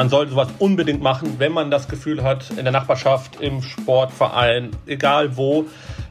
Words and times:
Man 0.00 0.08
sollte 0.08 0.30
sowas 0.30 0.48
unbedingt 0.58 1.02
machen, 1.02 1.34
wenn 1.36 1.52
man 1.52 1.70
das 1.70 1.86
Gefühl 1.86 2.22
hat, 2.22 2.48
in 2.56 2.64
der 2.64 2.72
Nachbarschaft, 2.72 3.38
im 3.38 3.60
Sportverein, 3.60 4.70
egal 4.86 5.36
wo, 5.36 5.66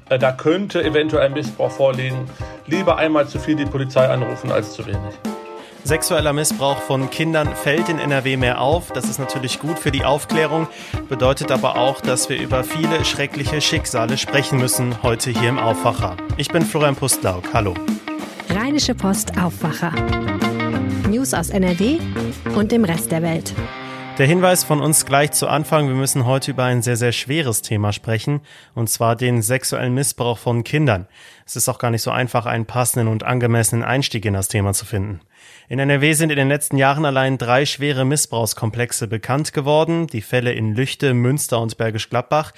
äh, 0.09 0.19
da 0.19 0.31
könnte 0.31 0.83
eventuell 0.83 1.25
ein 1.25 1.33
Missbrauch 1.33 1.71
vorliegen. 1.71 2.29
Lieber 2.67 2.97
einmal 2.97 3.27
zu 3.27 3.39
viel 3.39 3.55
die 3.55 3.65
Polizei 3.65 4.07
anrufen 4.07 4.51
als 4.51 4.73
zu 4.73 4.85
wenig. 4.85 5.15
Sexueller 5.83 6.33
Missbrauch 6.33 6.77
von 6.77 7.09
Kindern 7.09 7.55
fällt 7.55 7.89
in 7.89 7.97
NRW 7.97 8.37
mehr 8.37 8.61
auf. 8.61 8.91
Das 8.91 9.05
ist 9.05 9.17
natürlich 9.17 9.59
gut 9.59 9.79
für 9.79 9.89
die 9.89 10.05
Aufklärung, 10.05 10.67
bedeutet 11.07 11.49
aber 11.49 11.75
auch, 11.75 11.99
dass 11.99 12.29
wir 12.29 12.39
über 12.39 12.63
viele 12.63 13.03
schreckliche 13.05 13.59
Schicksale 13.59 14.19
sprechen 14.19 14.59
müssen 14.59 15.01
heute 15.01 15.31
hier 15.31 15.49
im 15.49 15.57
Aufwacher. 15.57 16.15
Ich 16.37 16.49
bin 16.49 16.61
Florian 16.61 16.95
Pustlauk. 16.95 17.55
Hallo. 17.55 17.73
Rheinische 18.55 18.93
Post 18.93 19.35
Aufwacher. 19.41 19.93
News 21.09 21.33
aus 21.33 21.49
NRW 21.49 21.97
und 22.55 22.71
dem 22.71 22.85
Rest 22.85 23.11
der 23.11 23.23
Welt. 23.23 23.51
Der 24.19 24.27
Hinweis 24.27 24.65
von 24.65 24.81
uns 24.81 25.05
gleich 25.05 25.31
zu 25.31 25.47
Anfang, 25.47 25.87
wir 25.87 25.95
müssen 25.95 26.25
heute 26.25 26.51
über 26.51 26.65
ein 26.65 26.81
sehr, 26.81 26.97
sehr 26.97 27.13
schweres 27.13 27.61
Thema 27.61 27.93
sprechen, 27.93 28.41
und 28.75 28.89
zwar 28.89 29.15
den 29.15 29.41
sexuellen 29.41 29.93
Missbrauch 29.93 30.37
von 30.37 30.65
Kindern. 30.65 31.07
Es 31.45 31.55
ist 31.55 31.69
auch 31.69 31.79
gar 31.79 31.89
nicht 31.89 32.01
so 32.01 32.11
einfach, 32.11 32.45
einen 32.45 32.65
passenden 32.65 33.07
und 33.07 33.23
angemessenen 33.23 33.81
Einstieg 33.81 34.25
in 34.25 34.33
das 34.33 34.49
Thema 34.49 34.73
zu 34.73 34.83
finden. 34.85 35.21
In 35.67 35.79
NRW 35.79 36.13
sind 36.13 36.31
in 36.31 36.37
den 36.37 36.47
letzten 36.47 36.77
Jahren 36.77 37.05
allein 37.05 37.37
drei 37.37 37.65
schwere 37.65 38.05
Missbrauchskomplexe 38.05 39.07
bekannt 39.07 39.53
geworden, 39.53 40.07
die 40.07 40.21
Fälle 40.21 40.53
in 40.53 40.73
Lüchte, 40.73 41.13
Münster 41.13 41.59
und 41.59 41.77
Bergisch 41.77 42.09
Gladbach. 42.09 42.53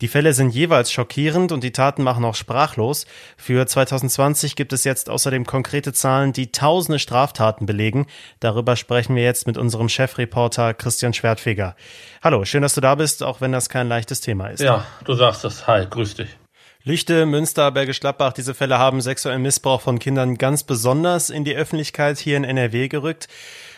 Die 0.00 0.08
Fälle 0.08 0.32
sind 0.32 0.50
jeweils 0.50 0.92
schockierend 0.92 1.52
und 1.52 1.64
die 1.64 1.72
Taten 1.72 2.02
machen 2.02 2.24
auch 2.24 2.34
sprachlos. 2.34 3.06
Für 3.36 3.66
2020 3.66 4.56
gibt 4.56 4.72
es 4.72 4.84
jetzt 4.84 5.10
außerdem 5.10 5.46
konkrete 5.46 5.92
Zahlen, 5.92 6.32
die 6.32 6.52
tausende 6.52 6.98
Straftaten 6.98 7.66
belegen. 7.66 8.06
Darüber 8.40 8.76
sprechen 8.76 9.16
wir 9.16 9.22
jetzt 9.22 9.46
mit 9.46 9.58
unserem 9.58 9.88
Chefreporter 9.88 10.74
Christian 10.74 11.14
Schwertfeger. 11.14 11.76
Hallo, 12.22 12.44
schön, 12.44 12.62
dass 12.62 12.74
du 12.74 12.80
da 12.80 12.94
bist, 12.94 13.22
auch 13.22 13.40
wenn 13.40 13.52
das 13.52 13.68
kein 13.68 13.88
leichtes 13.88 14.20
Thema 14.20 14.48
ist. 14.48 14.60
Ja, 14.60 14.86
du 15.04 15.14
sagst 15.14 15.44
es. 15.44 15.66
Hi, 15.66 15.86
grüß 15.88 16.14
dich. 16.14 16.36
Lüchte, 16.84 17.26
Münster, 17.26 17.70
Bergisch 17.70 18.00
Gladbach, 18.00 18.32
diese 18.32 18.54
Fälle 18.54 18.76
haben 18.76 19.00
sexuellen 19.00 19.40
Missbrauch 19.40 19.80
von 19.80 20.00
Kindern 20.00 20.36
ganz 20.36 20.64
besonders 20.64 21.30
in 21.30 21.44
die 21.44 21.54
Öffentlichkeit 21.54 22.18
hier 22.18 22.36
in 22.36 22.42
NRW 22.42 22.88
gerückt. 22.88 23.28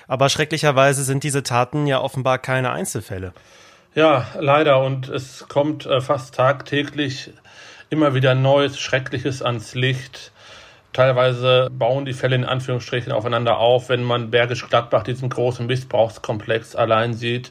Aber 0.09 0.31
schrecklicherweise 0.31 1.05
sind 1.05 1.23
diese 1.23 1.43
Taten 1.43 1.87
ja 1.87 2.01
offenbar 2.01 2.39
keine 2.39 2.71
Einzelfälle. 2.71 3.35
Ja, 3.95 4.27
leider. 4.41 4.81
Und 4.81 5.11
es 5.11 5.45
kommt 5.49 5.85
äh, 5.85 6.01
fast 6.01 6.35
tagtäglich 6.35 7.35
immer 7.91 8.15
wieder 8.15 8.35
Neues, 8.35 8.81
Schreckliches 8.81 9.43
ans 9.43 9.75
Licht. 9.75 10.33
Teilweise 10.95 11.69
bauen 11.71 12.07
die 12.07 12.15
Fälle 12.15 12.37
in 12.37 12.45
Anführungsstrichen 12.47 13.13
aufeinander 13.13 13.59
auf, 13.59 13.91
wenn 13.91 14.03
man 14.03 14.31
Bergisch 14.31 14.67
Gladbach 14.67 15.03
diesen 15.03 15.29
großen 15.29 15.67
Missbrauchskomplex 15.67 16.75
allein 16.75 17.13
sieht. 17.13 17.51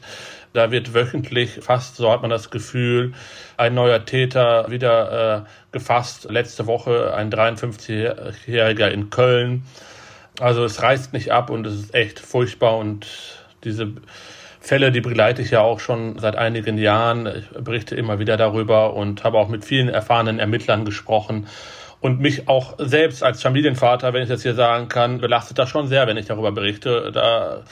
Da 0.54 0.70
wird 0.70 0.94
wöchentlich, 0.94 1.58
fast 1.62 1.96
so 1.96 2.12
hat 2.12 2.22
man 2.22 2.30
das 2.30 2.48
Gefühl, 2.48 3.12
ein 3.56 3.74
neuer 3.74 4.04
Täter 4.04 4.70
wieder 4.70 5.38
äh, 5.38 5.72
gefasst. 5.72 6.28
Letzte 6.30 6.68
Woche 6.68 7.12
ein 7.12 7.28
53-Jähriger 7.32 8.86
in 8.86 9.10
Köln. 9.10 9.64
Also 10.38 10.64
es 10.64 10.80
reißt 10.80 11.12
nicht 11.12 11.32
ab 11.32 11.50
und 11.50 11.66
es 11.66 11.74
ist 11.74 11.94
echt 11.94 12.20
furchtbar 12.20 12.76
und 12.76 13.08
diese 13.64 13.94
Fälle, 14.60 14.92
die 14.92 15.00
begleite 15.00 15.42
ich 15.42 15.50
ja 15.50 15.60
auch 15.60 15.80
schon 15.80 16.20
seit 16.20 16.36
einigen 16.36 16.78
Jahren. 16.78 17.26
Ich 17.26 17.48
berichte 17.48 17.96
immer 17.96 18.20
wieder 18.20 18.36
darüber 18.36 18.94
und 18.94 19.24
habe 19.24 19.38
auch 19.38 19.48
mit 19.48 19.64
vielen 19.64 19.88
erfahrenen 19.88 20.38
Ermittlern 20.38 20.84
gesprochen. 20.84 21.48
Und 22.00 22.20
mich 22.20 22.48
auch 22.48 22.74
selbst 22.78 23.24
als 23.24 23.42
Familienvater, 23.42 24.12
wenn 24.12 24.22
ich 24.22 24.28
das 24.28 24.44
hier 24.44 24.54
sagen 24.54 24.86
kann, 24.86 25.20
belastet 25.20 25.58
das 25.58 25.68
schon 25.68 25.88
sehr, 25.88 26.06
wenn 26.06 26.16
ich 26.16 26.26
darüber 26.26 26.52
berichte. 26.52 27.10
Da 27.10 27.62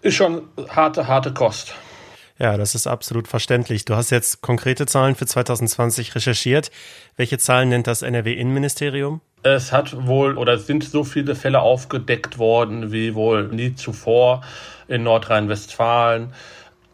ist 0.00 0.14
schon 0.14 0.42
harte, 0.68 1.08
harte 1.08 1.34
Kost. 1.34 1.74
Ja, 2.38 2.56
das 2.56 2.76
ist 2.76 2.86
absolut 2.86 3.26
verständlich. 3.26 3.84
Du 3.84 3.96
hast 3.96 4.10
jetzt 4.10 4.42
konkrete 4.42 4.86
Zahlen 4.86 5.16
für 5.16 5.26
2020 5.26 6.14
recherchiert. 6.14 6.70
Welche 7.16 7.38
Zahlen 7.38 7.70
nennt 7.70 7.88
das 7.88 8.02
NRW-Innenministerium? 8.02 9.20
Es 9.42 9.72
hat 9.72 10.06
wohl 10.06 10.38
oder 10.38 10.56
sind 10.58 10.84
so 10.84 11.02
viele 11.02 11.34
Fälle 11.34 11.60
aufgedeckt 11.60 12.38
worden 12.38 12.92
wie 12.92 13.16
wohl 13.16 13.48
nie 13.48 13.74
zuvor 13.74 14.42
in 14.86 15.02
Nordrhein-Westfalen. 15.02 16.32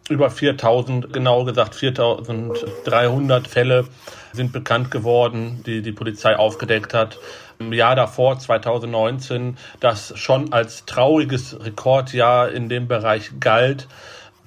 Über 0.09 0.31
4000, 0.31 1.12
genau 1.12 1.44
gesagt 1.44 1.75
4300 1.75 3.49
Fälle 3.49 3.87
sind 4.33 4.53
bekannt 4.53 4.91
geworden, 4.91 5.62
die 5.65 5.83
die 5.83 5.93
Polizei 5.93 6.37
aufgedeckt 6.37 6.94
hat. 6.94 7.19
Im 7.59 7.72
Jahr 7.72 7.97
davor, 7.97 8.38
2019, 8.38 9.56
das 9.81 10.12
schon 10.19 10.53
als 10.53 10.84
trauriges 10.87 11.59
Rekordjahr 11.65 12.50
in 12.50 12.69
dem 12.69 12.88
Bereich 12.88 13.31
galt 13.41 13.88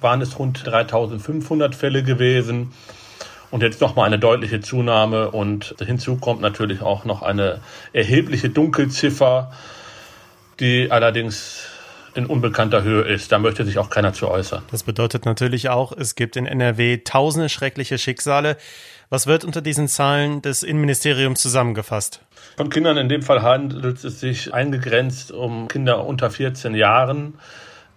waren 0.00 0.20
es 0.20 0.38
rund 0.38 0.66
3500 0.66 1.74
Fälle 1.74 2.02
gewesen. 2.02 2.72
Und 3.50 3.62
jetzt 3.62 3.80
nochmal 3.80 4.06
eine 4.06 4.18
deutliche 4.18 4.60
Zunahme 4.60 5.30
und 5.30 5.74
hinzu 5.84 6.16
kommt 6.16 6.42
natürlich 6.42 6.82
auch 6.82 7.04
noch 7.06 7.22
eine 7.22 7.60
erhebliche 7.94 8.50
Dunkelziffer, 8.50 9.50
die 10.60 10.90
allerdings 10.90 11.66
in 12.14 12.26
unbekannter 12.26 12.82
Höhe 12.82 13.02
ist. 13.02 13.32
Da 13.32 13.38
möchte 13.38 13.64
sich 13.64 13.78
auch 13.78 13.88
keiner 13.88 14.12
zu 14.12 14.28
äußern. 14.28 14.64
Das 14.70 14.82
bedeutet 14.82 15.24
natürlich 15.24 15.70
auch, 15.70 15.92
es 15.96 16.14
gibt 16.14 16.36
in 16.36 16.46
NRW 16.46 16.98
tausende 16.98 17.48
schreckliche 17.48 17.96
Schicksale. 17.96 18.56
Was 19.08 19.26
wird 19.26 19.44
unter 19.44 19.62
diesen 19.62 19.88
Zahlen 19.88 20.42
des 20.42 20.62
Innenministeriums 20.62 21.40
zusammengefasst? 21.40 22.20
Von 22.56 22.68
Kindern 22.68 22.98
in 22.98 23.08
dem 23.08 23.22
Fall 23.22 23.42
handelt 23.42 24.04
es 24.04 24.20
sich 24.20 24.52
eingegrenzt 24.52 25.32
um 25.32 25.68
Kinder 25.68 26.04
unter 26.04 26.30
14 26.30 26.74
Jahren. 26.74 27.38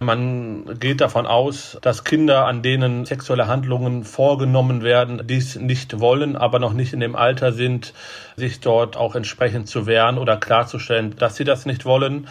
Man 0.02 0.78
geht 0.78 1.00
davon 1.00 1.26
aus, 1.26 1.78
dass 1.80 2.04
Kinder, 2.04 2.46
an 2.46 2.62
denen 2.62 3.04
sexuelle 3.04 3.46
Handlungen 3.46 4.04
vorgenommen 4.04 4.82
werden, 4.82 5.22
dies 5.26 5.56
nicht 5.56 6.00
wollen, 6.00 6.36
aber 6.36 6.58
noch 6.58 6.72
nicht 6.72 6.92
in 6.92 7.00
dem 7.00 7.16
Alter 7.16 7.52
sind, 7.52 7.94
sich 8.36 8.60
dort 8.60 8.96
auch 8.96 9.14
entsprechend 9.14 9.68
zu 9.68 9.86
wehren 9.86 10.18
oder 10.18 10.36
klarzustellen, 10.36 11.14
dass 11.16 11.36
sie 11.36 11.44
das 11.44 11.66
nicht 11.66 11.84
wollen. 11.84 12.26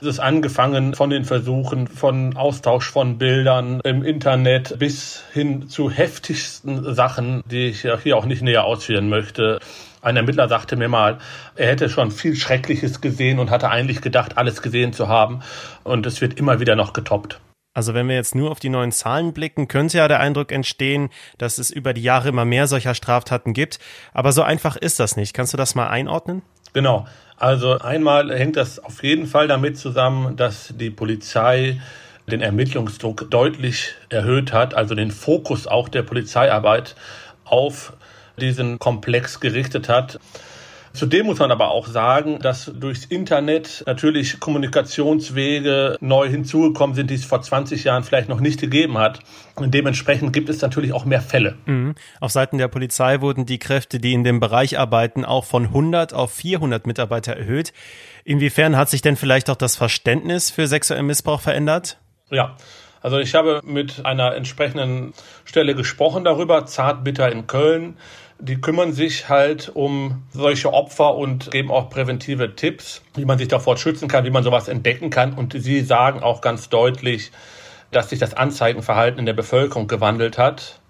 Es 0.00 0.06
ist 0.06 0.18
angefangen 0.18 0.94
von 0.94 1.08
den 1.08 1.24
Versuchen 1.24 1.88
von 1.88 2.36
Austausch 2.36 2.90
von 2.90 3.16
Bildern 3.16 3.80
im 3.82 4.02
Internet 4.02 4.78
bis 4.78 5.24
hin 5.32 5.68
zu 5.68 5.90
heftigsten 5.90 6.94
Sachen, 6.94 7.42
die 7.50 7.68
ich 7.68 7.86
hier 8.02 8.16
auch 8.16 8.26
nicht 8.26 8.42
näher 8.42 8.64
ausführen 8.64 9.08
möchte. 9.08 9.58
Ein 10.06 10.16
Ermittler 10.16 10.48
sagte 10.48 10.76
mir 10.76 10.86
mal, 10.86 11.18
er 11.56 11.66
hätte 11.66 11.88
schon 11.88 12.12
viel 12.12 12.36
Schreckliches 12.36 13.00
gesehen 13.00 13.40
und 13.40 13.50
hatte 13.50 13.70
eigentlich 13.70 14.00
gedacht, 14.02 14.38
alles 14.38 14.62
gesehen 14.62 14.92
zu 14.92 15.08
haben. 15.08 15.40
Und 15.82 16.06
es 16.06 16.20
wird 16.20 16.38
immer 16.38 16.60
wieder 16.60 16.76
noch 16.76 16.92
getoppt. 16.92 17.40
Also 17.74 17.92
wenn 17.92 18.06
wir 18.06 18.14
jetzt 18.14 18.36
nur 18.36 18.52
auf 18.52 18.60
die 18.60 18.68
neuen 18.68 18.92
Zahlen 18.92 19.32
blicken, 19.32 19.66
könnte 19.66 19.98
ja 19.98 20.06
der 20.06 20.20
Eindruck 20.20 20.52
entstehen, 20.52 21.10
dass 21.38 21.58
es 21.58 21.72
über 21.72 21.92
die 21.92 22.04
Jahre 22.04 22.28
immer 22.28 22.44
mehr 22.44 22.68
solcher 22.68 22.94
Straftaten 22.94 23.52
gibt. 23.52 23.80
Aber 24.14 24.30
so 24.30 24.44
einfach 24.44 24.76
ist 24.76 25.00
das 25.00 25.16
nicht. 25.16 25.34
Kannst 25.34 25.52
du 25.54 25.56
das 25.56 25.74
mal 25.74 25.88
einordnen? 25.88 26.42
Genau. 26.72 27.08
Also 27.36 27.80
einmal 27.80 28.30
hängt 28.32 28.54
das 28.54 28.78
auf 28.78 29.02
jeden 29.02 29.26
Fall 29.26 29.48
damit 29.48 29.76
zusammen, 29.76 30.36
dass 30.36 30.72
die 30.76 30.90
Polizei 30.90 31.80
den 32.28 32.42
Ermittlungsdruck 32.42 33.28
deutlich 33.28 33.94
erhöht 34.08 34.52
hat, 34.52 34.72
also 34.72 34.94
den 34.94 35.10
Fokus 35.10 35.66
auch 35.66 35.88
der 35.88 36.04
Polizeiarbeit 36.04 36.94
auf 37.44 37.92
diesen 38.38 38.78
Komplex 38.78 39.40
gerichtet 39.40 39.88
hat. 39.88 40.18
Zudem 40.96 41.26
muss 41.26 41.38
man 41.38 41.50
aber 41.50 41.72
auch 41.72 41.88
sagen, 41.88 42.38
dass 42.38 42.72
durchs 42.74 43.04
Internet 43.04 43.84
natürlich 43.86 44.40
Kommunikationswege 44.40 45.98
neu 46.00 46.26
hinzugekommen 46.26 46.96
sind, 46.96 47.10
die 47.10 47.16
es 47.16 47.26
vor 47.26 47.42
20 47.42 47.84
Jahren 47.84 48.02
vielleicht 48.02 48.30
noch 48.30 48.40
nicht 48.40 48.62
gegeben 48.62 48.96
hat. 48.96 49.20
Und 49.56 49.74
dementsprechend 49.74 50.32
gibt 50.32 50.48
es 50.48 50.62
natürlich 50.62 50.94
auch 50.94 51.04
mehr 51.04 51.20
Fälle. 51.20 51.56
Mhm. 51.66 51.96
Auf 52.20 52.32
Seiten 52.32 52.56
der 52.56 52.68
Polizei 52.68 53.20
wurden 53.20 53.44
die 53.44 53.58
Kräfte, 53.58 54.00
die 54.00 54.14
in 54.14 54.24
dem 54.24 54.40
Bereich 54.40 54.78
arbeiten, 54.78 55.26
auch 55.26 55.44
von 55.44 55.64
100 55.64 56.14
auf 56.14 56.32
400 56.32 56.86
Mitarbeiter 56.86 57.36
erhöht. 57.36 57.74
Inwiefern 58.24 58.78
hat 58.78 58.88
sich 58.88 59.02
denn 59.02 59.16
vielleicht 59.16 59.50
auch 59.50 59.56
das 59.56 59.76
Verständnis 59.76 60.50
für 60.50 60.66
sexuellen 60.66 61.04
Missbrauch 61.04 61.42
verändert? 61.42 61.98
Ja, 62.30 62.56
also 63.02 63.18
ich 63.18 63.34
habe 63.34 63.60
mit 63.64 64.04
einer 64.06 64.34
entsprechenden 64.34 65.12
Stelle 65.44 65.74
gesprochen 65.74 66.24
darüber, 66.24 66.64
Zartbitter 66.64 67.30
in 67.30 67.46
Köln 67.46 67.98
die 68.38 68.60
kümmern 68.60 68.92
sich 68.92 69.28
halt 69.28 69.70
um 69.74 70.22
solche 70.30 70.72
Opfer 70.72 71.14
und 71.14 71.50
geben 71.50 71.70
auch 71.70 71.88
präventive 71.88 72.54
Tipps, 72.54 73.02
wie 73.14 73.24
man 73.24 73.38
sich 73.38 73.48
davor 73.48 73.76
schützen 73.76 74.08
kann, 74.08 74.24
wie 74.24 74.30
man 74.30 74.44
sowas 74.44 74.68
entdecken 74.68 75.10
kann. 75.10 75.32
Und 75.32 75.54
sie 75.54 75.80
sagen 75.80 76.22
auch 76.22 76.40
ganz 76.40 76.68
deutlich, 76.68 77.32
dass 77.90 78.10
sich 78.10 78.18
das 78.18 78.34
Anzeigenverhalten 78.34 79.18
in 79.18 79.26
der 79.26 79.32
Bevölkerung 79.32 79.86
gewandelt 79.88 80.38
hat, 80.38 80.80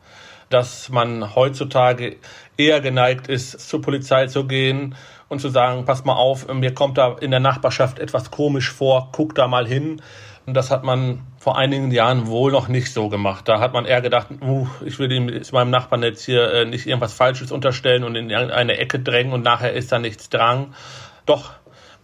dass 0.49 0.89
man 0.89 1.35
heutzutage 1.35 2.17
eher 2.57 2.81
geneigt 2.81 3.29
ist, 3.29 3.69
zur 3.69 3.83
Polizei 3.83 4.27
zu 4.27 4.47
gehen 4.47 4.95
und 5.29 5.41
zu 5.41 5.49
sagen, 5.49 5.85
pass 5.85 6.05
mal 6.05 6.15
auf, 6.15 6.53
mir 6.53 6.75
kommt 6.75 6.99
da 6.99 7.17
in 7.21 7.31
der 7.31 7.41
Nachbarschaft 7.41 7.99
etwas 7.99 8.31
komisch 8.31 8.73
vor, 8.73 9.11
guck 9.13 9.35
da 9.35 9.49
mal 9.49 9.67
hin. 9.67 10.01
Und 10.47 10.55
das 10.55 10.71
hat 10.71 10.85
man 10.85 11.27
vor 11.39 11.59
einigen 11.59 11.91
Jahren 11.91 12.29
wohl 12.29 12.53
noch 12.53 12.69
nicht 12.69 12.93
so 12.93 13.09
gemacht. 13.09 13.49
Da 13.49 13.59
hat 13.59 13.73
man 13.73 13.85
eher 13.85 14.01
gedacht, 14.01 14.29
uh, 14.41 14.69
ich 14.85 14.99
will 15.01 15.11
ihm, 15.11 15.43
meinem 15.51 15.71
Nachbarn 15.71 16.05
jetzt 16.05 16.25
hier 16.25 16.53
äh, 16.53 16.65
nicht 16.65 16.87
irgendwas 16.87 17.13
Falsches 17.13 17.51
unterstellen 17.51 18.05
und 18.05 18.15
in 18.15 18.31
irgendeine 18.31 18.79
Ecke 18.79 19.01
drängen 19.01 19.33
und 19.33 19.43
nachher 19.43 19.73
ist 19.73 19.91
da 19.91 19.99
nichts 19.99 20.29
dran. 20.29 20.75
Doch, 21.27 21.51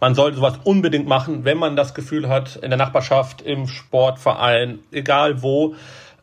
man 0.01 0.13
sollte 0.13 0.35
sowas 0.35 0.59
unbedingt 0.65 1.07
machen, 1.07 1.45
wenn 1.45 1.57
man 1.57 1.77
das 1.77 1.93
Gefühl 1.93 2.27
hat, 2.27 2.57
in 2.57 2.69
der 2.69 2.77
Nachbarschaft, 2.77 3.41
im 3.41 3.67
Sportverein, 3.67 4.79
egal 4.91 5.41
wo, 5.41 5.75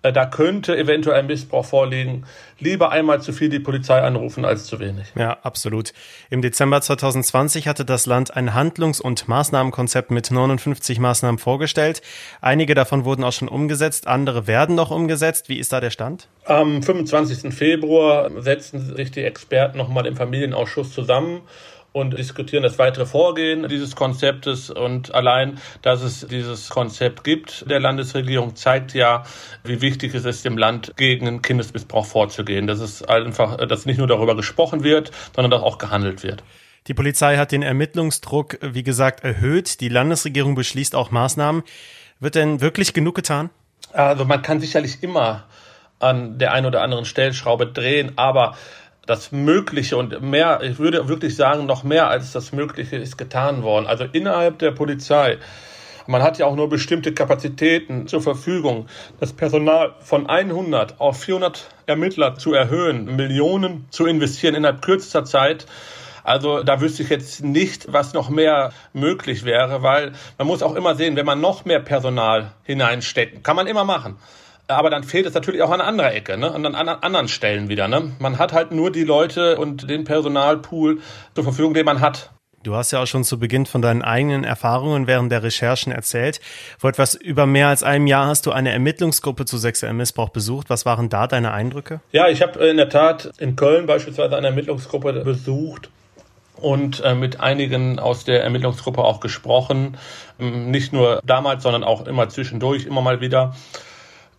da 0.02 0.26
könnte 0.26 0.76
eventuell 0.76 1.19
ein 1.19 1.26
Missbrauch 1.26 1.64
vorliegen. 1.64 2.25
Lieber 2.58 2.91
einmal 2.91 3.20
zu 3.20 3.32
viel 3.32 3.50
die 3.50 3.61
Polizei 3.61 4.00
anrufen 4.00 4.44
als 4.44 4.64
zu 4.64 4.81
wenig. 4.81 5.08
Ja, 5.14 5.38
absolut. 5.43 5.93
Im 6.31 6.41
Dezember 6.41 6.81
2020 6.81 7.69
hatte 7.69 7.85
das 7.85 8.06
Land 8.06 8.35
ein 8.35 8.55
Handlungs- 8.55 9.00
und 9.00 9.29
Maßnahmenkonzept 9.29 10.11
mit 10.11 10.31
59 10.31 10.99
Maßnahmen 10.99 11.38
vorgestellt. 11.38 12.00
Einige 12.41 12.75
davon 12.75 13.05
wurden 13.05 13.25
auch 13.25 13.32
schon 13.32 13.49
umgesetzt, 13.49 14.06
andere 14.06 14.47
werden 14.47 14.75
noch 14.75 14.91
umgesetzt. 14.91 15.49
Wie 15.49 15.58
ist 15.58 15.73
da 15.73 15.81
der 15.81 15.91
Stand? 15.91 16.29
Am 16.44 16.82
25. 16.82 17.53
Februar 17.55 18.31
setzen 18.41 18.96
sich 18.96 19.11
die 19.11 19.23
Experten 19.23 19.76
nochmal 19.76 20.06
im 20.06 20.17
Familienausschuss 20.17 20.93
zusammen 20.93 21.43
und 21.92 22.16
diskutieren 22.16 22.62
das 22.62 22.78
weitere 22.78 23.06
Vorgehen 23.06 23.69
dieses 23.69 23.96
Konzeptes. 23.96 24.70
Und 24.70 25.14
allein, 25.14 25.58
dass 25.82 26.02
es 26.02 26.26
dieses 26.26 26.69
Konzept 26.69 27.25
gibt 27.25 27.69
der 27.69 27.81
Landesregierung, 27.81 28.54
zeigt 28.54 28.94
ja, 28.94 29.25
wie 29.64 29.81
wichtig 29.81 30.14
es 30.14 30.25
ist, 30.25 30.44
dem 30.44 30.56
Land 30.56 30.92
gegen 30.96 31.42
Kindesmissbrauch 31.42 32.06
vorzugehen. 32.06 32.66
Dass 32.66 32.81
es 32.81 33.02
einfach, 33.02 33.56
dass 33.56 33.87
nicht 33.87 33.98
nur 33.98 34.06
darüber 34.06 34.37
gesprochen 34.37 34.84
wird, 34.84 35.10
sondern 35.34 35.50
dass 35.50 35.62
auch 35.62 35.78
gehandelt 35.78 36.22
wird. 36.22 36.42
Die 36.87 36.94
Polizei 36.94 37.37
hat 37.37 37.52
den 37.52 37.62
Ermittlungsdruck, 37.62 38.58
wie 38.62 38.82
gesagt, 38.82 39.22
erhöht. 39.25 39.81
Die 39.81 39.88
Landesregierung 39.88 40.54
beschließt 40.54 40.94
auch 40.94 41.10
Maßnahmen. 41.10 41.62
Wird 42.20 42.34
denn 42.36 42.60
wirklich 42.60 42.94
genug 42.94 43.14
getan? 43.14 43.50
Also 43.93 44.25
man 44.25 44.43
kann 44.43 44.60
sicherlich 44.60 45.02
immer 45.02 45.44
an 45.98 46.38
der 46.38 46.52
einen 46.52 46.66
oder 46.66 46.82
anderen 46.82 47.04
Stellschraube 47.04 47.66
drehen, 47.66 48.12
aber 48.16 48.56
das 49.10 49.32
Mögliche 49.32 49.96
und 49.96 50.22
mehr, 50.22 50.60
ich 50.62 50.78
würde 50.78 51.08
wirklich 51.08 51.34
sagen, 51.34 51.66
noch 51.66 51.82
mehr 51.82 52.08
als 52.08 52.30
das 52.30 52.52
Mögliche 52.52 52.94
ist 52.94 53.18
getan 53.18 53.64
worden. 53.64 53.88
Also 53.88 54.04
innerhalb 54.04 54.60
der 54.60 54.70
Polizei. 54.70 55.38
Man 56.06 56.22
hat 56.22 56.38
ja 56.38 56.46
auch 56.46 56.54
nur 56.54 56.68
bestimmte 56.68 57.12
Kapazitäten 57.12 58.06
zur 58.06 58.22
Verfügung. 58.22 58.86
Das 59.18 59.32
Personal 59.32 59.96
von 59.98 60.28
100 60.28 61.00
auf 61.00 61.18
400 61.22 61.70
Ermittler 61.86 62.36
zu 62.36 62.54
erhöhen, 62.54 63.16
Millionen 63.16 63.86
zu 63.90 64.06
investieren 64.06 64.54
innerhalb 64.54 64.80
kürzester 64.80 65.24
Zeit. 65.24 65.66
Also 66.22 66.62
da 66.62 66.80
wüsste 66.80 67.02
ich 67.02 67.08
jetzt 67.08 67.42
nicht, 67.42 67.92
was 67.92 68.14
noch 68.14 68.30
mehr 68.30 68.72
möglich 68.92 69.44
wäre, 69.44 69.82
weil 69.82 70.12
man 70.38 70.46
muss 70.46 70.62
auch 70.62 70.76
immer 70.76 70.94
sehen, 70.94 71.16
wenn 71.16 71.26
man 71.26 71.40
noch 71.40 71.64
mehr 71.64 71.80
Personal 71.80 72.52
hineinsteckt, 72.62 73.42
kann 73.42 73.56
man 73.56 73.66
immer 73.66 73.82
machen 73.82 74.18
aber 74.70 74.90
dann 74.90 75.05
fehlt 75.05 75.26
es 75.26 75.34
natürlich 75.34 75.62
auch 75.62 75.70
an 75.70 75.81
anderer 75.81 76.14
Ecke, 76.14 76.37
ne? 76.37 76.52
an, 76.52 76.67
an, 76.67 76.88
anderen 76.88 77.28
Stellen 77.28 77.69
wieder. 77.69 77.88
Ne? 77.88 78.12
Man 78.19 78.38
hat 78.38 78.52
halt 78.52 78.72
nur 78.72 78.90
die 78.90 79.05
Leute 79.05 79.56
und 79.56 79.88
den 79.88 80.05
Personalpool 80.05 81.00
zur 81.34 81.44
Verfügung, 81.44 81.75
den 81.75 81.84
man 81.84 82.00
hat. 82.00 82.31
Du 82.62 82.75
hast 82.75 82.90
ja 82.90 83.02
auch 83.02 83.06
schon 83.06 83.25
zu 83.25 83.38
Beginn 83.38 83.64
von 83.64 83.81
deinen 83.81 84.02
eigenen 84.02 84.44
Erfahrungen 84.44 85.06
während 85.06 85.32
der 85.32 85.43
Recherchen 85.43 85.93
erzählt. 85.93 86.40
Vor 86.78 86.90
etwas 86.90 87.14
über 87.14 87.46
mehr 87.46 87.69
als 87.69 87.82
einem 87.82 88.06
Jahr 88.06 88.26
hast 88.26 88.44
du 88.44 88.52
eine 88.52 88.70
Ermittlungsgruppe 88.70 89.46
zu 89.46 89.56
sexuellem 89.56 89.96
Missbrauch 89.96 90.28
besucht. 90.28 90.69
Was 90.69 90.84
waren 90.84 91.08
da 91.08 91.26
deine 91.26 91.52
Eindrücke? 91.52 92.00
Ja, 92.12 92.28
ich 92.28 92.43
habe 92.43 92.62
in 92.67 92.76
der 92.76 92.90
Tat 92.90 93.32
in 93.38 93.56
Köln 93.56 93.87
beispielsweise 93.87 94.37
eine 94.37 94.49
Ermittlungsgruppe 94.49 95.25
besucht 95.25 95.88
und 96.56 97.02
äh, 97.02 97.14
mit 97.14 97.40
einigen 97.40 97.99
aus 97.99 98.25
der 98.25 98.44
Ermittlungsgruppe 98.44 99.02
auch 99.02 99.20
gesprochen. 99.20 99.96
Ähm, 100.38 100.70
nicht 100.70 100.93
nur 100.93 101.22
damals, 101.25 101.62
sondern 101.62 101.82
auch 101.82 102.06
immer 102.06 102.28
zwischendurch, 102.28 102.84
immer 102.84 103.00
mal 103.00 103.22
wieder 103.22 103.55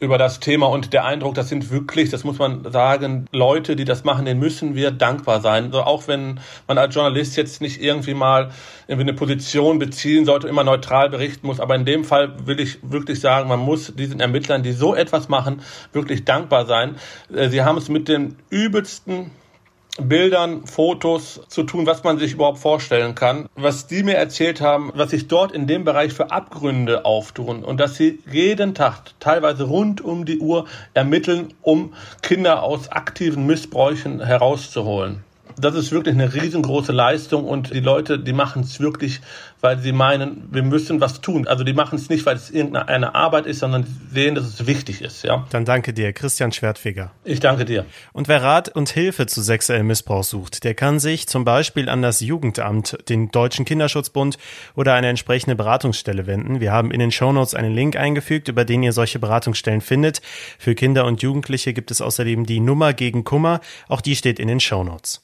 über 0.02 0.18
das 0.18 0.40
Thema 0.40 0.68
und 0.68 0.94
der 0.94 1.06
Eindruck, 1.06 1.36
das 1.36 1.48
sind 1.48 1.70
wirklich, 1.70 2.10
das 2.10 2.24
muss 2.24 2.40
man 2.40 2.70
sagen, 2.72 3.28
Leute, 3.32 3.76
die 3.76 3.86
das 3.86 4.04
machen, 4.04 4.26
denen 4.26 4.40
müssen 4.40 4.74
wir 4.74 4.90
dankbar 4.90 5.42
sein. 5.42 5.66
Also 5.66 5.82
auch 5.84 6.08
wenn 6.08 6.40
man 6.68 6.80
als 6.80 6.96
Journalist 6.96 7.38
jetzt 7.38 7.62
nicht 7.62 7.80
irgendwie 7.80 8.16
mal 8.16 8.50
irgendwie 8.88 9.08
eine 9.08 9.14
Position 9.14 9.78
beziehen 9.78 10.26
sollte, 10.26 10.48
immer 10.48 10.64
neutral 10.64 11.12
berichten 11.12 11.46
muss. 11.46 11.60
Aber 11.60 11.76
in 11.76 11.86
dem 11.86 12.04
Fall 12.04 12.48
will 12.48 12.60
ich 12.60 12.80
wirklich 12.82 13.20
sagen, 13.20 13.48
man 13.48 13.60
muss 13.60 13.94
diesen 13.96 14.20
Ermittlern, 14.20 14.64
die 14.64 14.72
so 14.72 14.96
etwas 14.96 15.30
machen, 15.30 15.62
wirklich 15.94 16.26
dankbar 16.26 16.66
sein. 16.66 16.96
Äh, 17.32 17.50
sie 17.50 17.62
haben 17.62 17.78
es 17.78 17.88
mit 17.88 18.08
den 18.08 18.38
übelsten 18.50 19.30
Bildern, 20.00 20.66
Fotos 20.66 21.42
zu 21.50 21.64
tun, 21.64 21.86
was 21.86 22.04
man 22.04 22.18
sich 22.18 22.34
überhaupt 22.34 22.60
vorstellen 22.60 23.14
kann. 23.14 23.50
Was 23.56 23.88
die 23.88 24.04
mir 24.04 24.16
erzählt 24.16 24.62
haben, 24.62 24.92
was 24.96 25.12
sich 25.12 25.28
dort 25.28 25.52
in 25.52 25.68
dem 25.68 25.84
Bereich 25.84 26.14
für 26.14 26.32
Abgründe 26.32 27.06
auftun 27.06 27.64
und 27.64 27.80
dass 27.80 27.96
sie 27.96 28.20
jeden 28.32 28.74
Tag, 28.74 29.12
teilweise 29.20 29.64
rund 29.64 30.02
um 30.02 30.26
die 30.26 30.40
Uhr 30.40 30.66
ermitteln, 30.94 31.54
um 31.62 31.94
Kinder 32.22 32.64
aus 32.64 32.90
aktiven 32.90 33.46
Missbräuchen 33.46 34.26
herauszuholen 34.26 35.24
das 35.58 35.76
ist 35.76 35.92
wirklich 35.92 36.16
eine 36.16 36.34
riesengroße 36.34 36.92
Leistung 36.92 37.46
und 37.46 37.74
die 37.74 37.80
Leute, 37.80 38.20
die 38.20 38.34
machen 38.34 38.64
es 38.64 38.80
wirklich, 38.80 39.22
weil 39.62 39.80
sie 39.80 39.92
meinen, 39.92 40.48
wir 40.52 40.64
müssen 40.64 41.02
was 41.02 41.22
tun. 41.22 41.48
Also 41.48 41.64
die 41.64 41.74
machen 41.74 41.96
es 41.96 42.10
nicht, 42.10 42.26
weil 42.26 42.36
es 42.36 42.50
irgendeine 42.50 43.16
Arbeit 43.16 43.46
ist, 43.46 43.60
sondern 43.60 43.86
sehen, 44.12 44.36
dass 44.36 44.46
es 44.46 44.66
wichtig 44.68 45.02
ist, 45.02 45.24
ja. 45.24 45.46
Dann 45.52 45.66
danke 45.66 45.94
dir, 45.94 46.14
Christian 46.14 46.52
Schwertfeger. 46.52 47.12
Ich 47.24 47.40
danke 47.40 47.66
dir. 47.66 47.86
Und 48.14 48.28
wer 48.28 48.42
Rat 48.42 48.70
und 48.70 48.90
Hilfe 48.90 49.28
zu 49.28 49.42
sexuellem 49.42 49.88
Missbrauch 49.88 50.24
sucht, 50.24 50.64
der 50.64 50.74
kann 50.74 51.00
sich 51.00 51.28
zum 51.28 51.46
Beispiel 51.46 51.90
an 51.90 52.02
das 52.02 52.20
Jugendamt, 52.22 52.98
den 53.10 53.30
Deutschen 53.30 53.66
Kinderschutzbund 53.66 54.38
oder 54.76 54.94
eine 54.94 55.10
entsprechende 55.10 55.56
Beratungsstelle 55.56 56.28
wenden. 56.28 56.60
Wir 56.60 56.72
haben 56.72 56.92
in 56.92 57.00
den 57.00 57.12
Shownotes 57.12 57.56
einen 57.56 57.74
Link 57.74 57.96
eingefügt, 57.96 58.48
über 58.48 58.66
den 58.66 58.84
ihr 58.84 58.94
solche 58.94 59.20
Beratungsstellen 59.20 59.82
findet. 59.82 60.22
Für 60.58 60.76
Kinder 60.76 61.06
und 61.06 61.22
Jugendliche 61.22 61.74
gibt 61.74 61.92
es 61.92 62.02
außerdem 62.02 62.46
die 62.46 62.60
Nummer 62.60 62.94
gegen 62.94 63.24
Kummer. 63.24 63.62
Auch 63.88 64.02
die 64.02 64.16
steht 64.16 64.40
in 64.40 64.48
den 64.48 64.60
Shownotes. 64.60 65.22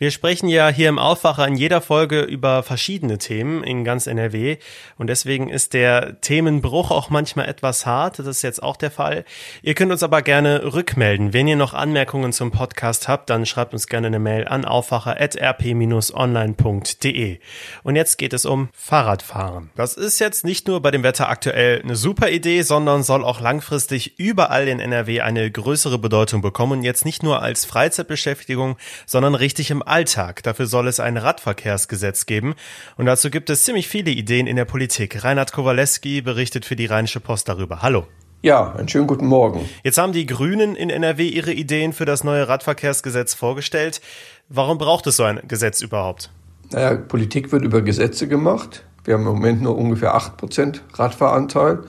Wir 0.00 0.10
sprechen 0.10 0.48
ja 0.48 0.70
hier 0.70 0.88
im 0.88 0.98
Aufwacher 0.98 1.46
in 1.46 1.54
jeder 1.56 1.82
Folge 1.82 2.22
über 2.22 2.62
verschiedene 2.62 3.18
Themen 3.18 3.62
in 3.62 3.84
ganz 3.84 4.06
NRW 4.06 4.56
und 4.96 5.08
deswegen 5.08 5.50
ist 5.50 5.74
der 5.74 6.22
Themenbruch 6.22 6.90
auch 6.90 7.10
manchmal 7.10 7.50
etwas 7.50 7.84
hart. 7.84 8.18
Das 8.18 8.26
ist 8.26 8.40
jetzt 8.40 8.62
auch 8.62 8.78
der 8.78 8.90
Fall. 8.90 9.26
Ihr 9.60 9.74
könnt 9.74 9.92
uns 9.92 10.02
aber 10.02 10.22
gerne 10.22 10.72
rückmelden. 10.72 11.34
Wenn 11.34 11.46
ihr 11.46 11.56
noch 11.56 11.74
Anmerkungen 11.74 12.32
zum 12.32 12.50
Podcast 12.50 13.08
habt, 13.08 13.28
dann 13.28 13.44
schreibt 13.44 13.74
uns 13.74 13.88
gerne 13.88 14.06
eine 14.06 14.18
Mail 14.18 14.48
an 14.48 14.64
aufwacher.rp-online.de. 14.64 17.38
Und 17.82 17.96
jetzt 17.96 18.16
geht 18.16 18.32
es 18.32 18.46
um 18.46 18.70
Fahrradfahren. 18.72 19.68
Das 19.76 19.98
ist 19.98 20.18
jetzt 20.18 20.46
nicht 20.46 20.66
nur 20.66 20.80
bei 20.80 20.92
dem 20.92 21.02
Wetter 21.02 21.28
aktuell 21.28 21.82
eine 21.82 21.94
super 21.94 22.30
Idee, 22.30 22.62
sondern 22.62 23.02
soll 23.02 23.22
auch 23.22 23.42
langfristig 23.42 24.18
überall 24.18 24.66
in 24.66 24.80
NRW 24.80 25.20
eine 25.20 25.50
größere 25.50 25.98
Bedeutung 25.98 26.40
bekommen. 26.40 26.84
Jetzt 26.84 27.04
nicht 27.04 27.22
nur 27.22 27.42
als 27.42 27.66
Freizeitbeschäftigung, 27.66 28.78
sondern 29.04 29.34
richtig 29.34 29.70
im 29.70 29.89
Alltag. 29.90 30.42
Dafür 30.42 30.66
soll 30.66 30.88
es 30.88 31.00
ein 31.00 31.16
Radverkehrsgesetz 31.16 32.26
geben. 32.26 32.54
Und 32.96 33.06
dazu 33.06 33.28
gibt 33.30 33.50
es 33.50 33.64
ziemlich 33.64 33.88
viele 33.88 34.10
Ideen 34.10 34.46
in 34.46 34.56
der 34.56 34.64
Politik. 34.64 35.24
Reinhard 35.24 35.52
Kowaleski 35.52 36.22
berichtet 36.22 36.64
für 36.64 36.76
die 36.76 36.86
Rheinische 36.86 37.20
Post 37.20 37.48
darüber. 37.48 37.82
Hallo. 37.82 38.06
Ja, 38.42 38.72
einen 38.72 38.88
schönen 38.88 39.06
guten 39.06 39.26
Morgen. 39.26 39.68
Jetzt 39.84 39.98
haben 39.98 40.14
die 40.14 40.24
Grünen 40.24 40.74
in 40.74 40.88
NRW 40.88 41.28
ihre 41.28 41.52
Ideen 41.52 41.92
für 41.92 42.06
das 42.06 42.24
neue 42.24 42.48
Radverkehrsgesetz 42.48 43.34
vorgestellt. 43.34 44.00
Warum 44.48 44.78
braucht 44.78 45.06
es 45.06 45.16
so 45.16 45.24
ein 45.24 45.40
Gesetz 45.46 45.82
überhaupt? 45.82 46.30
Naja, 46.70 46.94
Politik 46.94 47.52
wird 47.52 47.64
über 47.64 47.82
Gesetze 47.82 48.28
gemacht. 48.28 48.84
Wir 49.04 49.14
haben 49.14 49.26
im 49.26 49.34
Moment 49.34 49.60
nur 49.60 49.76
ungefähr 49.76 50.16
8% 50.16 50.80
Radfahranteil. 50.94 51.80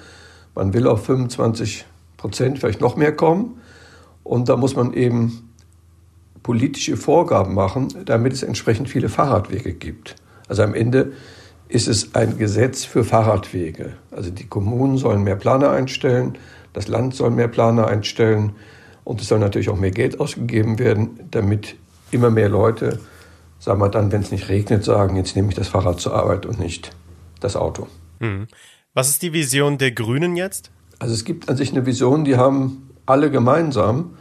Man 0.53 0.73
will 0.73 0.87
auf 0.87 1.05
25 1.05 1.85
Prozent, 2.17 2.59
vielleicht 2.59 2.81
noch 2.81 2.97
mehr 2.97 3.15
kommen. 3.15 3.61
Und 4.23 4.49
da 4.49 4.57
muss 4.57 4.75
man 4.75 4.93
eben 4.93 5.50
politische 6.43 6.97
Vorgaben 6.97 7.53
machen, 7.53 7.89
damit 8.05 8.33
es 8.33 8.43
entsprechend 8.43 8.89
viele 8.89 9.09
Fahrradwege 9.09 9.73
gibt. 9.73 10.15
Also 10.47 10.63
am 10.63 10.73
Ende 10.73 11.13
ist 11.69 11.87
es 11.87 12.15
ein 12.15 12.37
Gesetz 12.37 12.83
für 12.83 13.03
Fahrradwege. 13.03 13.93
Also 14.11 14.29
die 14.29 14.47
Kommunen 14.47 14.97
sollen 14.97 15.23
mehr 15.23 15.35
Planer 15.35 15.71
einstellen, 15.71 16.37
das 16.73 16.87
Land 16.87 17.15
soll 17.15 17.31
mehr 17.31 17.47
Planer 17.47 17.87
einstellen 17.87 18.53
und 19.03 19.21
es 19.21 19.27
soll 19.27 19.39
natürlich 19.39 19.69
auch 19.69 19.77
mehr 19.77 19.91
Geld 19.91 20.19
ausgegeben 20.19 20.79
werden, 20.79 21.19
damit 21.31 21.75
immer 22.11 22.29
mehr 22.29 22.49
Leute, 22.49 22.99
sagen 23.59 23.79
wir 23.79 23.89
dann, 23.89 24.11
wenn 24.11 24.21
es 24.21 24.31
nicht 24.31 24.49
regnet, 24.49 24.83
sagen, 24.83 25.15
jetzt 25.15 25.35
nehme 25.35 25.49
ich 25.49 25.55
das 25.55 25.69
Fahrrad 25.69 25.99
zur 25.99 26.13
Arbeit 26.13 26.45
und 26.45 26.59
nicht 26.59 26.91
das 27.39 27.55
Auto. 27.55 27.87
Hm. 28.19 28.47
Was 28.93 29.09
ist 29.09 29.21
die 29.21 29.33
Vision 29.33 29.77
der 29.77 29.91
Grünen 29.91 30.35
jetzt? 30.35 30.71
Also 30.99 31.13
es 31.13 31.23
gibt 31.23 31.49
an 31.49 31.57
sich 31.57 31.71
eine 31.71 31.85
Vision, 31.85 32.25
die 32.25 32.35
haben 32.35 32.89
alle 33.05 33.31
gemeinsam. 33.31 34.17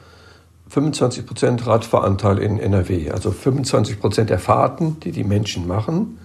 25 0.70 1.26
Prozent 1.26 1.66
Radfahranteil 1.66 2.38
in 2.38 2.60
NRW. 2.60 3.10
Also 3.10 3.32
25 3.32 3.98
Prozent 3.98 4.30
der 4.30 4.38
Fahrten, 4.38 5.00
die 5.00 5.10
die 5.10 5.24
Menschen 5.24 5.66
machen 5.66 6.18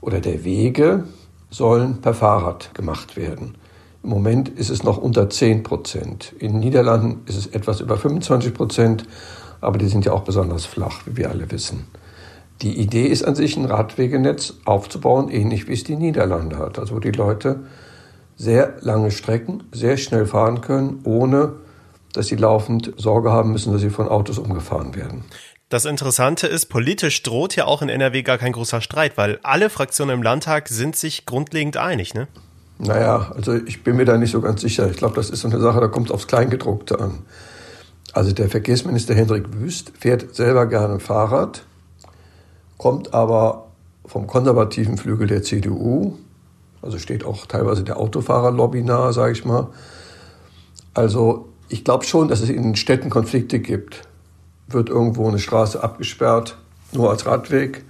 oder 0.00 0.20
der 0.20 0.44
Wege, 0.44 1.02
sollen 1.50 2.00
per 2.00 2.14
Fahrrad 2.14 2.72
gemacht 2.74 3.16
werden. 3.16 3.56
Im 4.04 4.10
Moment 4.10 4.48
ist 4.48 4.70
es 4.70 4.84
noch 4.84 4.98
unter 4.98 5.28
10 5.28 5.64
Prozent. 5.64 6.32
In 6.38 6.52
den 6.52 6.60
Niederlanden 6.60 7.22
ist 7.26 7.36
es 7.36 7.48
etwas 7.48 7.80
über 7.80 7.96
25 7.96 8.54
Prozent, 8.54 9.04
aber 9.60 9.78
die 9.78 9.88
sind 9.88 10.04
ja 10.04 10.12
auch 10.12 10.22
besonders 10.22 10.64
flach, 10.64 11.00
wie 11.06 11.16
wir 11.16 11.28
alle 11.30 11.50
wissen. 11.50 11.88
Die 12.62 12.78
Idee 12.78 13.06
ist 13.06 13.24
an 13.24 13.34
sich, 13.34 13.56
ein 13.56 13.64
Radwegenetz 13.64 14.54
aufzubauen, 14.64 15.28
ähnlich 15.28 15.66
wie 15.66 15.72
es 15.72 15.82
die 15.82 15.96
Niederlande 15.96 16.56
hat. 16.56 16.78
Also 16.78 16.94
wo 16.94 17.00
die 17.00 17.10
Leute 17.10 17.64
sehr 18.36 18.76
lange 18.80 19.10
Strecken 19.10 19.64
sehr 19.72 19.96
schnell 19.96 20.26
fahren 20.26 20.60
können, 20.60 21.00
ohne 21.02 21.54
dass 22.12 22.26
sie 22.26 22.36
laufend 22.36 22.92
Sorge 22.96 23.30
haben 23.30 23.52
müssen, 23.52 23.72
dass 23.72 23.80
sie 23.80 23.90
von 23.90 24.08
Autos 24.08 24.38
umgefahren 24.38 24.94
werden. 24.94 25.24
Das 25.68 25.84
Interessante 25.84 26.48
ist, 26.48 26.66
politisch 26.66 27.22
droht 27.22 27.54
ja 27.54 27.64
auch 27.64 27.80
in 27.80 27.88
NRW 27.88 28.22
gar 28.22 28.38
kein 28.38 28.52
großer 28.52 28.80
Streit, 28.80 29.16
weil 29.16 29.38
alle 29.44 29.70
Fraktionen 29.70 30.16
im 30.16 30.22
Landtag 30.22 30.68
sind 30.68 30.96
sich 30.96 31.26
grundlegend 31.26 31.76
einig, 31.76 32.12
ne? 32.12 32.26
Naja, 32.78 33.30
also 33.36 33.54
ich 33.54 33.84
bin 33.84 33.96
mir 33.96 34.04
da 34.04 34.16
nicht 34.16 34.32
so 34.32 34.40
ganz 34.40 34.62
sicher. 34.62 34.90
Ich 34.90 34.96
glaube, 34.96 35.14
das 35.14 35.30
ist 35.30 35.42
so 35.42 35.48
eine 35.48 35.60
Sache, 35.60 35.80
da 35.80 35.88
kommt 35.88 36.08
es 36.08 36.12
aufs 36.12 36.26
Kleingedruckte 36.26 36.98
an. 36.98 37.20
Also 38.12 38.32
der 38.32 38.48
Verkehrsminister 38.48 39.14
Hendrik 39.14 39.44
Wüst 39.52 39.92
fährt 39.96 40.34
selber 40.34 40.66
gerne 40.66 40.98
Fahrrad, 40.98 41.62
kommt 42.76 43.14
aber 43.14 43.68
vom 44.06 44.26
konservativen 44.26 44.96
Flügel 44.96 45.28
der 45.28 45.42
CDU, 45.42 46.18
also 46.82 46.98
steht 46.98 47.24
auch 47.24 47.46
teilweise 47.46 47.84
der 47.84 47.98
Autofahrerlobby 47.98 48.82
nahe, 48.82 49.12
sage 49.12 49.34
ich 49.34 49.44
mal. 49.44 49.68
Also 50.94 51.49
ich 51.70 51.84
glaube 51.84 52.04
schon, 52.04 52.28
dass 52.28 52.40
es 52.40 52.50
in 52.50 52.62
den 52.62 52.76
Städten 52.76 53.08
Konflikte 53.10 53.60
gibt 53.60 54.08
wird 54.72 54.88
irgendwo 54.88 55.28
eine 55.28 55.38
Straße 55.38 55.82
abgesperrt, 55.82 56.56
nur 56.92 57.10
als 57.10 57.26
Radweg. 57.26 57.84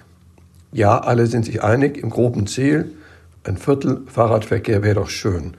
Ja, 0.72 0.98
alle 0.98 1.26
sind 1.26 1.44
sich 1.44 1.62
einig 1.62 1.98
im 1.98 2.10
groben 2.10 2.46
Ziel. 2.46 2.92
Ein 3.44 3.56
Viertel 3.56 4.02
Fahrradverkehr 4.06 4.82
wäre 4.82 4.96
doch 4.96 5.08
schön. 5.08 5.54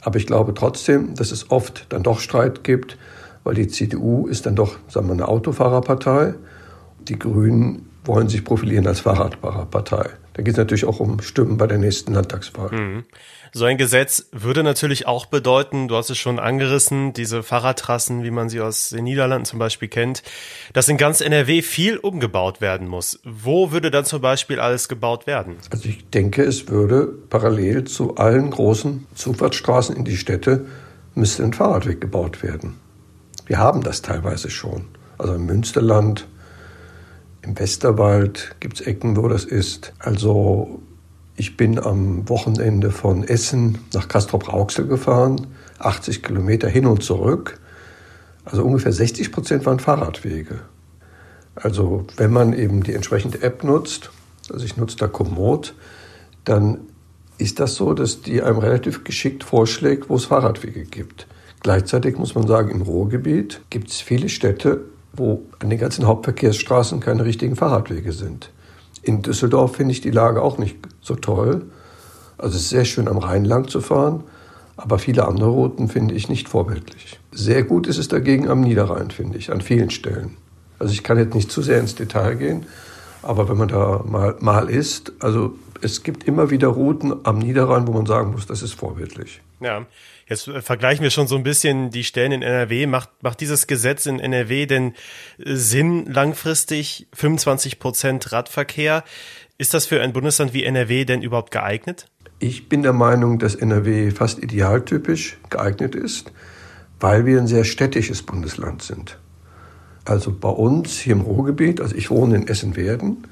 Aber 0.00 0.16
ich 0.16 0.26
glaube 0.26 0.54
trotzdem, 0.54 1.14
dass 1.14 1.32
es 1.32 1.50
oft 1.50 1.86
dann 1.90 2.02
doch 2.02 2.20
Streit 2.20 2.64
gibt, 2.64 2.98
weil 3.42 3.54
die 3.54 3.68
CDU 3.68 4.26
ist 4.26 4.46
dann 4.46 4.56
doch, 4.56 4.76
sagen 4.88 5.06
wir, 5.08 5.12
eine 5.12 5.28
Autofahrerpartei. 5.28 6.34
Die 7.08 7.18
Grünen 7.18 7.88
wollen 8.04 8.28
sich 8.28 8.44
profilieren 8.44 8.86
als 8.86 9.00
Fahrradfahrerpartei. 9.00 10.10
Da 10.34 10.42
geht 10.42 10.54
es 10.54 10.58
natürlich 10.58 10.84
auch 10.84 11.00
um 11.00 11.20
Stimmen 11.20 11.56
bei 11.56 11.66
der 11.66 11.78
nächsten 11.78 12.12
Landtagswahl. 12.12 12.70
Mhm. 12.72 13.04
So 13.52 13.64
ein 13.66 13.78
Gesetz 13.78 14.26
würde 14.32 14.64
natürlich 14.64 15.06
auch 15.06 15.26
bedeuten, 15.26 15.86
du 15.86 15.94
hast 15.94 16.10
es 16.10 16.18
schon 16.18 16.40
angerissen, 16.40 17.12
diese 17.12 17.44
Fahrradtrassen, 17.44 18.24
wie 18.24 18.32
man 18.32 18.48
sie 18.48 18.60
aus 18.60 18.88
den 18.88 19.04
Niederlanden 19.04 19.44
zum 19.44 19.60
Beispiel 19.60 19.86
kennt, 19.86 20.24
dass 20.72 20.88
in 20.88 20.96
ganz 20.96 21.20
NRW 21.20 21.62
viel 21.62 21.98
umgebaut 21.98 22.60
werden 22.60 22.88
muss. 22.88 23.20
Wo 23.22 23.70
würde 23.70 23.92
dann 23.92 24.04
zum 24.04 24.20
Beispiel 24.20 24.58
alles 24.58 24.88
gebaut 24.88 25.28
werden? 25.28 25.54
Also 25.70 25.88
ich 25.88 26.10
denke, 26.10 26.42
es 26.42 26.68
würde 26.68 27.06
parallel 27.30 27.84
zu 27.84 28.16
allen 28.16 28.50
großen 28.50 29.06
Zufahrtsstraßen 29.14 29.94
in 29.94 30.04
die 30.04 30.16
Städte 30.16 30.66
müsste 31.14 31.44
ein 31.44 31.52
Fahrradweg 31.52 32.00
gebaut 32.00 32.42
werden. 32.42 32.74
Wir 33.46 33.58
haben 33.58 33.82
das 33.82 34.02
teilweise 34.02 34.50
schon. 34.50 34.86
Also 35.16 35.34
im 35.34 35.46
Münsterland, 35.46 36.26
im 37.44 37.58
Westerwald 37.58 38.56
gibt 38.60 38.80
es 38.80 38.86
Ecken, 38.86 39.16
wo 39.16 39.28
das 39.28 39.44
ist. 39.44 39.92
Also 39.98 40.80
ich 41.36 41.56
bin 41.56 41.78
am 41.78 42.28
Wochenende 42.28 42.90
von 42.90 43.22
Essen 43.22 43.78
nach 43.92 44.08
Castrop-Rauxel 44.08 44.86
gefahren, 44.86 45.48
80 45.78 46.22
Kilometer 46.22 46.68
hin 46.68 46.86
und 46.86 47.02
zurück. 47.02 47.60
Also 48.44 48.64
ungefähr 48.64 48.92
60 48.92 49.30
Prozent 49.30 49.66
waren 49.66 49.78
Fahrradwege. 49.78 50.60
Also 51.54 52.06
wenn 52.16 52.32
man 52.32 52.52
eben 52.52 52.82
die 52.82 52.94
entsprechende 52.94 53.42
App 53.42 53.62
nutzt, 53.62 54.10
also 54.50 54.64
ich 54.64 54.76
nutze 54.76 54.96
da 54.96 55.06
Komoot, 55.06 55.74
dann 56.44 56.78
ist 57.38 57.60
das 57.60 57.74
so, 57.74 57.94
dass 57.94 58.22
die 58.22 58.42
einem 58.42 58.58
relativ 58.58 59.04
geschickt 59.04 59.44
vorschlägt, 59.44 60.08
wo 60.08 60.16
es 60.16 60.24
Fahrradwege 60.24 60.84
gibt. 60.84 61.26
Gleichzeitig 61.60 62.16
muss 62.16 62.34
man 62.34 62.46
sagen, 62.46 62.70
im 62.70 62.82
Ruhrgebiet 62.82 63.62
gibt 63.70 63.90
es 63.90 64.00
viele 64.00 64.28
Städte, 64.28 64.84
wo 65.16 65.42
an 65.58 65.70
den 65.70 65.78
ganzen 65.78 66.06
Hauptverkehrsstraßen 66.06 67.00
keine 67.00 67.24
richtigen 67.24 67.56
Fahrradwege 67.56 68.12
sind. 68.12 68.50
In 69.02 69.22
Düsseldorf 69.22 69.76
finde 69.76 69.92
ich 69.92 70.00
die 70.00 70.10
Lage 70.10 70.42
auch 70.42 70.58
nicht 70.58 70.76
so 71.00 71.14
toll. 71.14 71.66
Also 72.38 72.56
es 72.56 72.62
ist 72.62 72.70
sehr 72.70 72.84
schön 72.84 73.08
am 73.08 73.18
Rhein 73.18 73.44
lang 73.44 73.68
zu 73.68 73.80
fahren, 73.80 74.24
aber 74.76 74.98
viele 74.98 75.26
andere 75.26 75.50
Routen 75.50 75.88
finde 75.88 76.14
ich 76.14 76.28
nicht 76.28 76.48
vorbildlich. 76.48 77.20
Sehr 77.30 77.62
gut 77.62 77.86
ist 77.86 77.98
es 77.98 78.08
dagegen 78.08 78.48
am 78.48 78.60
Niederrhein, 78.60 79.10
finde 79.10 79.38
ich, 79.38 79.52
an 79.52 79.60
vielen 79.60 79.90
Stellen. 79.90 80.36
Also 80.78 80.92
ich 80.92 81.02
kann 81.02 81.18
jetzt 81.18 81.34
nicht 81.34 81.50
zu 81.50 81.62
sehr 81.62 81.78
ins 81.78 81.94
Detail 81.94 82.34
gehen, 82.34 82.66
aber 83.22 83.48
wenn 83.48 83.56
man 83.56 83.68
da 83.68 84.02
mal, 84.06 84.36
mal 84.40 84.68
ist, 84.68 85.12
also 85.20 85.54
es 85.80 86.02
gibt 86.02 86.24
immer 86.24 86.50
wieder 86.50 86.68
Routen 86.68 87.14
am 87.24 87.38
Niederrhein, 87.38 87.86
wo 87.86 87.92
man 87.92 88.06
sagen 88.06 88.32
muss, 88.32 88.46
das 88.46 88.62
ist 88.62 88.74
vorbildlich. 88.74 89.42
Ja, 89.64 89.86
jetzt 90.28 90.46
äh, 90.46 90.60
vergleichen 90.60 91.02
wir 91.02 91.10
schon 91.10 91.26
so 91.26 91.36
ein 91.36 91.42
bisschen 91.42 91.90
die 91.90 92.04
Stellen 92.04 92.32
in 92.32 92.42
NRW. 92.42 92.86
Macht, 92.86 93.10
macht 93.22 93.40
dieses 93.40 93.66
Gesetz 93.66 94.04
in 94.04 94.20
NRW 94.20 94.66
denn 94.66 94.92
äh, 95.38 95.54
Sinn 95.54 96.04
langfristig? 96.04 97.06
25 97.14 97.78
Prozent 97.78 98.30
Radverkehr. 98.30 99.04
Ist 99.56 99.72
das 99.72 99.86
für 99.86 100.02
ein 100.02 100.12
Bundesland 100.12 100.52
wie 100.52 100.64
NRW 100.64 101.06
denn 101.06 101.22
überhaupt 101.22 101.50
geeignet? 101.50 102.08
Ich 102.40 102.68
bin 102.68 102.82
der 102.82 102.92
Meinung, 102.92 103.38
dass 103.38 103.54
NRW 103.54 104.10
fast 104.10 104.42
idealtypisch 104.42 105.38
geeignet 105.48 105.94
ist, 105.94 106.30
weil 107.00 107.24
wir 107.24 107.38
ein 107.38 107.46
sehr 107.46 107.64
städtisches 107.64 108.22
Bundesland 108.22 108.82
sind. 108.82 109.18
Also 110.04 110.30
bei 110.30 110.50
uns 110.50 110.98
hier 110.98 111.14
im 111.14 111.22
Ruhrgebiet, 111.22 111.80
also 111.80 111.96
ich 111.96 112.10
wohne 112.10 112.36
in 112.36 112.48
Essen-Werden, 112.48 113.26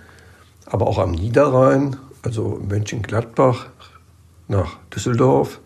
aber 0.65 0.87
auch 0.87 0.99
am 0.99 1.11
Niederrhein, 1.11 1.97
also 2.23 2.59
Mönchengladbach 2.67 3.67
nach 4.49 4.79
Düsseldorf, 4.95 5.61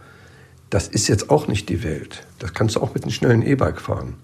das 0.71 0.89
ist 0.89 1.09
jetzt 1.09 1.31
auch 1.31 1.49
nicht 1.49 1.69
die 1.69 1.83
Welt. 1.85 2.27
Das 2.39 2.53
kannst 2.55 2.77
du 2.77 2.81
auch 2.81 2.95
mit 2.95 3.05
einem 3.05 3.13
schnellen 3.13 3.43
E-Bike 3.43 3.81
fahren. 3.81 4.15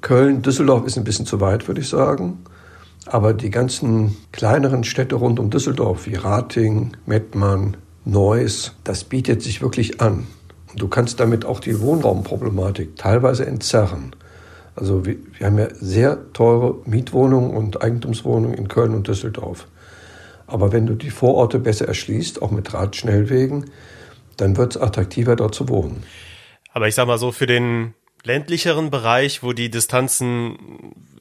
Köln, 0.00 0.42
Düsseldorf 0.42 0.86
ist 0.86 0.96
ein 0.98 1.04
bisschen 1.04 1.26
zu 1.26 1.40
weit, 1.40 1.66
würde 1.66 1.80
ich 1.80 1.88
sagen. 1.88 2.44
Aber 3.06 3.34
die 3.34 3.50
ganzen 3.50 4.16
kleineren 4.32 4.84
Städte 4.84 5.16
rund 5.16 5.38
um 5.38 5.50
Düsseldorf, 5.50 6.06
wie 6.06 6.14
Rating, 6.14 6.92
Mettmann, 7.06 7.76
Neuss, 8.04 8.72
das 8.84 9.04
bietet 9.04 9.42
sich 9.42 9.62
wirklich 9.62 10.00
an. 10.00 10.26
Und 10.72 10.82
du 10.82 10.88
kannst 10.88 11.20
damit 11.20 11.44
auch 11.44 11.60
die 11.60 11.80
Wohnraumproblematik 11.80 12.96
teilweise 12.96 13.46
entzerren. 13.46 14.14
Also 14.76 15.06
wir, 15.06 15.16
wir 15.38 15.46
haben 15.46 15.58
ja 15.58 15.68
sehr 15.74 16.32
teure 16.32 16.76
Mietwohnungen 16.84 17.50
und 17.50 17.82
Eigentumswohnungen 17.82 18.56
in 18.58 18.68
Köln 18.68 18.94
und 18.94 19.06
Düsseldorf. 19.06 19.66
Aber 20.46 20.72
wenn 20.72 20.86
du 20.86 20.94
die 20.94 21.10
Vororte 21.10 21.58
besser 21.58 21.88
erschließt, 21.88 22.42
auch 22.42 22.50
mit 22.50 22.74
Radschnellwegen, 22.74 23.66
dann 24.40 24.56
wird 24.56 24.76
es 24.76 24.82
attraktiver, 24.82 25.36
dort 25.36 25.54
zu 25.54 25.68
wohnen. 25.68 26.02
Aber 26.72 26.88
ich 26.88 26.94
sag 26.94 27.06
mal 27.06 27.18
so, 27.18 27.32
für 27.32 27.46
den 27.46 27.94
ländlicheren 28.24 28.90
Bereich, 28.90 29.42
wo 29.42 29.52
die 29.52 29.70
Distanzen 29.70 30.58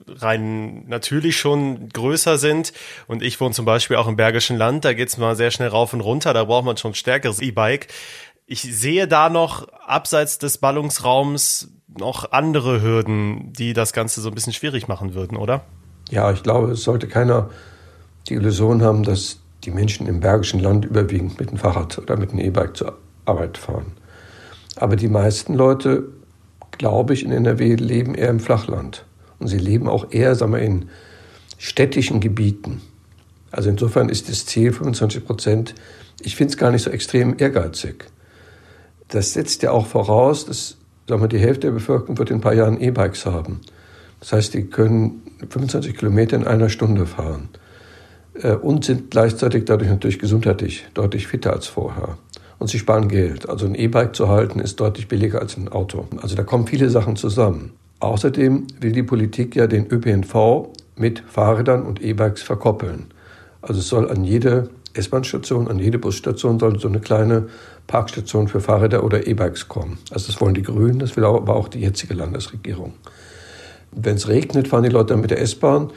rein 0.08 0.86
natürlich 0.88 1.38
schon 1.38 1.90
größer 1.90 2.38
sind. 2.38 2.74
Und 3.08 3.22
ich 3.22 3.40
wohne 3.40 3.54
zum 3.54 3.66
Beispiel 3.66 3.98
auch 3.98 4.08
im 4.08 4.16
Bergischen 4.16 4.58
Land, 4.58 4.86
da 4.86 4.94
geht's 4.94 5.18
mal 5.18 5.36
sehr 5.36 5.52
schnell 5.52 5.70
rauf 5.70 5.94
und 5.94 6.02
runter, 6.02 6.34
da 6.34 6.44
braucht 6.46 6.66
man 6.66 6.78
schon 6.78 6.92
ein 6.92 6.96
stärkeres 6.96 7.40
E-Bike. 7.40 7.88
Ich 8.46 8.62
sehe 8.62 9.08
da 9.08 9.30
noch 9.30 9.68
abseits 9.70 10.38
des 10.38 10.58
Ballungsraums 10.58 11.70
noch 11.88 12.32
andere 12.32 12.82
Hürden, 12.82 13.54
die 13.54 13.74
das 13.74 13.94
Ganze 13.94 14.22
so 14.22 14.30
ein 14.30 14.36
bisschen 14.36 14.54
schwierig 14.54 14.88
machen 14.88 15.14
würden, 15.14 15.38
oder? 15.38 15.64
Ja, 16.10 16.32
ich 16.32 16.44
glaube, 16.44 16.72
es 16.72 16.84
sollte 16.84 17.08
keiner 17.08 17.50
die 18.28 18.34
Illusion 18.34 18.82
haben, 18.82 19.04
dass 19.04 19.40
die 19.64 19.72
Menschen 19.72 20.08
im 20.08 20.20
Bergischen 20.20 20.60
Land 20.60 20.86
überwiegend 20.86 21.40
mit 21.40 21.52
dem 21.52 21.58
Fahrrad 21.58 21.98
oder 21.98 22.18
mit 22.18 22.32
dem 22.32 22.40
E-Bike 22.40 22.76
zur 22.76 22.98
Arbeit 23.26 23.58
fahren. 23.58 23.94
Aber 24.76 24.96
die 24.96 25.08
meisten 25.08 25.54
Leute, 25.54 26.06
glaube 26.72 27.14
ich, 27.14 27.24
in 27.24 27.32
NRW 27.32 27.76
leben 27.76 28.16
eher 28.16 28.30
im 28.30 28.40
Flachland. 28.40 29.06
Und 29.40 29.48
sie 29.48 29.58
leben 29.58 29.88
auch 29.88 30.12
eher, 30.12 30.36
sagen 30.36 30.54
wir, 30.54 30.60
in 30.60 30.90
städtischen 31.58 32.20
Gebieten. 32.20 32.82
Also 33.52 33.70
insofern 33.70 34.10
ist 34.10 34.30
das 34.30 34.46
Ziel 34.46 34.74
25 34.74 35.26
Prozent, 35.26 35.76
ich 36.22 36.36
finde 36.36 36.52
es 36.52 36.58
gar 36.58 36.72
nicht 36.72 36.84
so 36.84 36.90
extrem 36.90 37.36
ehrgeizig. 37.38 38.06
Das 39.10 39.34
setzt 39.34 39.62
ja 39.62 39.72
auch 39.72 39.86
voraus, 39.86 40.46
dass 40.46 40.78
sagen 41.08 41.22
wir, 41.22 41.28
die 41.28 41.40
Hälfte 41.40 41.68
der 41.68 41.72
Bevölkerung 41.72 42.18
wird 42.18 42.30
in 42.30 42.38
ein 42.38 42.42
paar 42.42 42.54
Jahren 42.54 42.80
E-Bikes 42.80 43.26
haben. 43.26 43.60
Das 44.20 44.32
heißt, 44.32 44.54
die 44.54 44.64
können 44.66 45.22
25 45.50 45.98
Kilometer 45.98 46.38
in 46.38 46.48
einer 46.48 46.70
Stunde 46.70 47.06
fahren 47.06 47.50
äh, 48.36 48.54
und 48.54 48.86
sind 48.86 49.12
gleichzeitig 49.12 49.66
dadurch 49.66 49.90
natürlich 49.90 50.20
gesundheitlich 50.20 50.86
deutlich 50.94 51.28
fitter 51.28 51.52
als 51.52 51.68
vorher 51.68 52.18
und 52.64 52.70
sie 52.70 52.80
sparen 52.80 53.10
Geld. 53.10 53.50
Also 53.50 53.66
ein 53.66 53.76
E-Bike 53.76 54.16
zu 54.16 54.30
halten 54.30 54.62
ist 54.62 54.80
deutlich 54.80 55.10
billiger 55.10 55.42
als 55.42 55.58
ein 55.58 55.68
Auto. 55.68 56.08
Also 56.22 56.38
da 56.38 56.44
kommen 56.44 56.66
viele 56.66 56.90
Sachen 56.90 57.18
zusammen. 57.18 57.74
Außerdem 58.00 58.68
will 58.80 58.94
die 58.94 59.04
Politik 59.04 59.58
ja 59.58 59.68
den 59.68 59.86
ÖPNV 59.92 60.70
mit 60.96 61.24
Fahrrädern 61.28 61.84
und 61.84 62.02
E-Bikes 62.02 62.42
verkoppeln. 62.42 63.08
Also 63.62 63.82
es 63.82 63.90
soll 63.90 64.10
an 64.10 64.24
jede 64.24 64.70
S-Bahn-Station, 64.94 65.68
an 65.68 65.78
jede 65.78 66.00
Busstation 66.00 66.58
soll 66.58 66.80
so 66.80 66.88
eine 66.88 67.02
kleine 67.02 67.50
Parkstation 67.88 68.48
für 68.48 68.62
Fahrräder 68.62 69.04
oder 69.04 69.28
E-Bikes 69.28 69.68
kommen. 69.68 69.98
Also 70.12 70.28
das 70.28 70.40
wollen 70.40 70.54
die 70.54 70.64
Grünen, 70.64 71.00
das 71.00 71.18
will 71.18 71.26
aber 71.26 71.58
auch 71.58 71.68
die 71.68 71.82
jetzige 71.82 72.14
Landesregierung. 72.14 72.94
Wenn 73.92 74.16
es 74.16 74.30
regnet, 74.30 74.70
fahren 74.70 74.84
die 74.84 74.90
Leute 74.90 75.08
dann 75.08 75.20
mit 75.20 75.32
der 75.32 75.42
S-Bahn. 75.42 75.92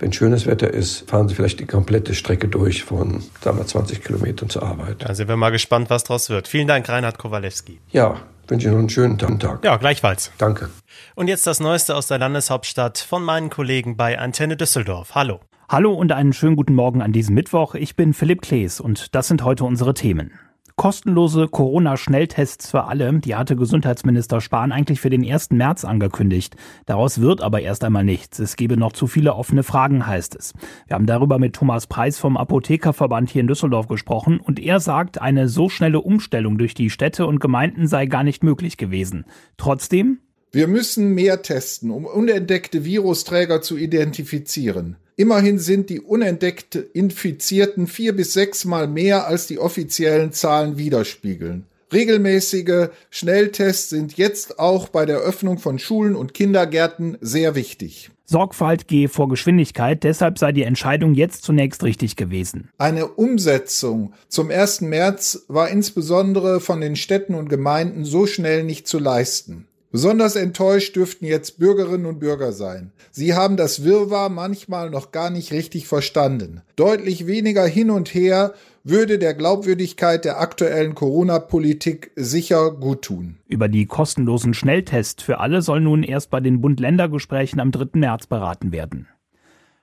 Wenn 0.00 0.14
schönes 0.14 0.46
Wetter 0.46 0.72
ist, 0.72 1.08
fahren 1.10 1.28
sie 1.28 1.34
vielleicht 1.34 1.60
die 1.60 1.66
komplette 1.66 2.14
Strecke 2.14 2.48
durch 2.48 2.84
von, 2.84 3.22
sagen 3.42 3.58
wir, 3.58 3.66
20 3.66 4.02
Kilometern 4.02 4.48
zur 4.48 4.62
Arbeit. 4.62 4.96
Da 5.00 5.14
sind 5.14 5.28
wir 5.28 5.36
mal 5.36 5.50
gespannt, 5.50 5.90
was 5.90 6.04
draus 6.04 6.30
wird. 6.30 6.48
Vielen 6.48 6.66
Dank, 6.66 6.88
Reinhard 6.88 7.18
Kowalewski. 7.18 7.80
Ja, 7.90 8.16
wünsche 8.48 8.66
Ihnen 8.68 8.76
noch 8.76 8.80
einen 8.80 8.88
schönen 8.88 9.18
Tag. 9.18 9.62
Ja, 9.62 9.76
gleichfalls. 9.76 10.32
Danke. 10.38 10.70
Und 11.14 11.28
jetzt 11.28 11.46
das 11.46 11.60
Neueste 11.60 11.94
aus 11.94 12.06
der 12.06 12.18
Landeshauptstadt 12.18 12.96
von 12.96 13.22
meinen 13.22 13.50
Kollegen 13.50 13.98
bei 13.98 14.18
Antenne 14.18 14.56
Düsseldorf. 14.56 15.14
Hallo. 15.14 15.40
Hallo 15.68 15.92
und 15.92 16.12
einen 16.12 16.32
schönen 16.32 16.56
guten 16.56 16.74
Morgen 16.74 17.02
an 17.02 17.12
diesem 17.12 17.34
Mittwoch. 17.34 17.74
Ich 17.74 17.94
bin 17.94 18.14
Philipp 18.14 18.40
Klees 18.40 18.80
und 18.80 19.14
das 19.14 19.28
sind 19.28 19.44
heute 19.44 19.64
unsere 19.64 19.92
Themen. 19.92 20.32
Kostenlose 20.80 21.46
Corona-Schnelltests 21.46 22.70
für 22.70 22.84
alle, 22.84 23.12
die 23.18 23.34
hatte 23.34 23.54
Gesundheitsminister 23.54 24.40
Spahn 24.40 24.72
eigentlich 24.72 24.98
für 24.98 25.10
den 25.10 25.30
1. 25.30 25.50
März 25.50 25.84
angekündigt. 25.84 26.56
Daraus 26.86 27.20
wird 27.20 27.42
aber 27.42 27.60
erst 27.60 27.84
einmal 27.84 28.02
nichts. 28.02 28.38
Es 28.38 28.56
gebe 28.56 28.78
noch 28.78 28.94
zu 28.94 29.06
viele 29.06 29.34
offene 29.34 29.62
Fragen, 29.62 30.06
heißt 30.06 30.34
es. 30.36 30.54
Wir 30.86 30.94
haben 30.94 31.04
darüber 31.04 31.38
mit 31.38 31.54
Thomas 31.54 31.86
Preis 31.86 32.18
vom 32.18 32.38
Apothekerverband 32.38 33.28
hier 33.28 33.42
in 33.42 33.46
Düsseldorf 33.46 33.88
gesprochen 33.88 34.40
und 34.40 34.58
er 34.58 34.80
sagt, 34.80 35.20
eine 35.20 35.50
so 35.50 35.68
schnelle 35.68 36.00
Umstellung 36.00 36.56
durch 36.56 36.72
die 36.72 36.88
Städte 36.88 37.26
und 37.26 37.40
Gemeinden 37.40 37.86
sei 37.86 38.06
gar 38.06 38.24
nicht 38.24 38.42
möglich 38.42 38.78
gewesen. 38.78 39.26
Trotzdem 39.58 40.20
wir 40.52 40.66
müssen 40.66 41.14
mehr 41.14 41.42
testen, 41.42 41.90
um 41.90 42.06
unentdeckte 42.06 42.84
Virusträger 42.84 43.62
zu 43.62 43.76
identifizieren. 43.76 44.96
Immerhin 45.20 45.58
sind 45.58 45.90
die 45.90 46.00
unentdeckt 46.00 46.76
Infizierten 46.76 47.88
vier 47.88 48.16
bis 48.16 48.32
sechsmal 48.32 48.88
mehr 48.88 49.26
als 49.26 49.46
die 49.46 49.58
offiziellen 49.58 50.32
Zahlen 50.32 50.78
widerspiegeln. 50.78 51.66
Regelmäßige 51.92 52.88
Schnelltests 53.10 53.90
sind 53.90 54.16
jetzt 54.16 54.58
auch 54.58 54.88
bei 54.88 55.04
der 55.04 55.18
Öffnung 55.18 55.58
von 55.58 55.78
Schulen 55.78 56.16
und 56.16 56.32
Kindergärten 56.32 57.18
sehr 57.20 57.54
wichtig. 57.54 58.10
Sorgfalt 58.24 58.88
gehe 58.88 59.10
vor 59.10 59.28
Geschwindigkeit, 59.28 60.04
deshalb 60.04 60.38
sei 60.38 60.52
die 60.52 60.62
Entscheidung 60.62 61.12
jetzt 61.12 61.42
zunächst 61.42 61.84
richtig 61.84 62.16
gewesen. 62.16 62.70
Eine 62.78 63.06
Umsetzung 63.06 64.14
zum 64.28 64.50
1. 64.50 64.80
März 64.80 65.44
war 65.48 65.68
insbesondere 65.68 66.60
von 66.60 66.80
den 66.80 66.96
Städten 66.96 67.34
und 67.34 67.50
Gemeinden 67.50 68.06
so 68.06 68.24
schnell 68.24 68.64
nicht 68.64 68.88
zu 68.88 68.98
leisten. 68.98 69.66
Besonders 69.92 70.36
enttäuscht 70.36 70.94
dürften 70.94 71.24
jetzt 71.24 71.58
Bürgerinnen 71.58 72.06
und 72.06 72.20
Bürger 72.20 72.52
sein. 72.52 72.92
Sie 73.10 73.34
haben 73.34 73.56
das 73.56 73.82
Wirrwarr 73.82 74.28
manchmal 74.28 74.88
noch 74.88 75.10
gar 75.10 75.30
nicht 75.30 75.52
richtig 75.52 75.88
verstanden. 75.88 76.62
Deutlich 76.76 77.26
weniger 77.26 77.66
hin 77.66 77.90
und 77.90 78.14
her 78.14 78.54
würde 78.84 79.18
der 79.18 79.34
Glaubwürdigkeit 79.34 80.24
der 80.24 80.40
aktuellen 80.40 80.94
Corona-Politik 80.94 82.12
sicher 82.14 82.70
gut 82.70 83.02
tun. 83.02 83.36
Über 83.48 83.68
die 83.68 83.86
kostenlosen 83.86 84.54
Schnelltests 84.54 85.22
für 85.22 85.40
alle 85.40 85.60
soll 85.60 85.80
nun 85.80 86.04
erst 86.04 86.30
bei 86.30 86.40
den 86.40 86.60
Bund-Länder-Gesprächen 86.60 87.58
am 87.58 87.72
3. 87.72 87.98
März 87.98 88.26
beraten 88.26 88.72
werden. 88.72 89.08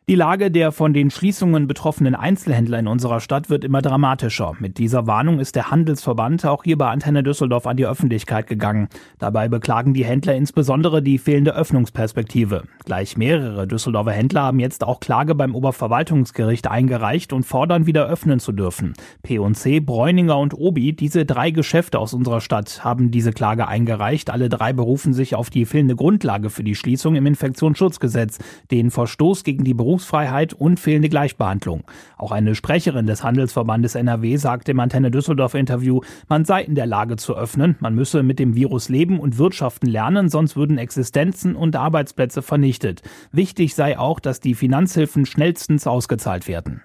Die 0.09 0.15
Lage 0.15 0.51
der 0.51 0.71
von 0.71 0.93
den 0.93 1.11
Schließungen 1.11 1.67
betroffenen 1.67 2.15
Einzelhändler 2.15 2.79
in 2.79 2.87
unserer 2.87 3.19
Stadt 3.19 3.49
wird 3.49 3.65
immer 3.65 3.81
dramatischer. 3.81 4.53
Mit 4.57 4.77
dieser 4.77 5.05
Warnung 5.05 5.41
ist 5.41 5.57
der 5.57 5.69
Handelsverband 5.69 6.45
auch 6.45 6.63
hier 6.63 6.77
bei 6.77 6.87
Antenne 6.87 7.23
Düsseldorf 7.23 7.67
an 7.67 7.75
die 7.75 7.85
Öffentlichkeit 7.85 8.47
gegangen. 8.47 8.87
Dabei 9.19 9.49
beklagen 9.49 9.93
die 9.93 10.05
Händler 10.05 10.33
insbesondere 10.33 11.01
die 11.01 11.17
fehlende 11.17 11.53
Öffnungsperspektive. 11.53 12.63
Gleich 12.85 13.17
mehrere 13.17 13.67
Düsseldorfer 13.67 14.13
Händler 14.13 14.43
haben 14.43 14.59
jetzt 14.59 14.85
auch 14.85 15.01
Klage 15.01 15.35
beim 15.35 15.53
Oberverwaltungsgericht 15.53 16.67
eingereicht 16.67 17.33
und 17.33 17.43
fordern 17.43 17.85
wieder 17.85 18.07
öffnen 18.07 18.39
zu 18.39 18.53
dürfen. 18.53 18.93
P&C, 19.23 19.81
Bräuninger 19.81 20.39
und 20.39 20.53
Obi, 20.53 20.93
diese 20.93 21.25
drei 21.25 21.51
Geschäfte 21.51 21.99
aus 21.99 22.13
unserer 22.13 22.39
Stadt, 22.39 22.81
haben 22.81 23.11
diese 23.11 23.33
Klage 23.33 23.67
eingereicht. 23.67 24.29
Alle 24.29 24.47
drei 24.47 24.71
berufen 24.71 25.11
sich 25.11 25.35
auf 25.35 25.49
die 25.49 25.65
fehlende 25.65 25.97
Grundlage 25.97 26.49
für 26.49 26.63
die 26.63 26.75
Schließung 26.75 27.17
im 27.17 27.25
Infektionsschutzgesetz, 27.25 28.37
den 28.71 28.89
Verstoß 28.89 29.43
gegen 29.43 29.65
die 29.65 29.73
Berufs 29.73 29.96
Berufsfreiheit 29.97 30.53
und 30.53 30.79
fehlende 30.79 31.09
Gleichbehandlung. 31.09 31.83
Auch 32.17 32.31
eine 32.31 32.53
Sprecherin 32.53 33.07
des 33.07 33.23
Handelsverbandes 33.23 33.95
NRW 33.95 34.37
sagte 34.37 34.71
im 34.71 34.79
Antenne 34.79 35.09
Düsseldorf 35.09 35.55
Interview, 35.55 36.01
man 36.29 36.45
sei 36.45 36.61
in 36.61 36.75
der 36.75 36.85
Lage 36.85 37.15
zu 37.15 37.35
öffnen, 37.35 37.77
man 37.79 37.95
müsse 37.95 38.21
mit 38.21 38.37
dem 38.37 38.53
Virus 38.53 38.89
leben 38.89 39.19
und 39.19 39.39
wirtschaften 39.39 39.87
lernen, 39.87 40.29
sonst 40.29 40.55
würden 40.55 40.77
Existenzen 40.77 41.55
und 41.55 41.75
Arbeitsplätze 41.75 42.43
vernichtet. 42.43 43.01
Wichtig 43.31 43.73
sei 43.73 43.97
auch, 43.97 44.19
dass 44.19 44.39
die 44.39 44.53
Finanzhilfen 44.53 45.25
schnellstens 45.25 45.87
ausgezahlt 45.87 46.47
werden. 46.47 46.83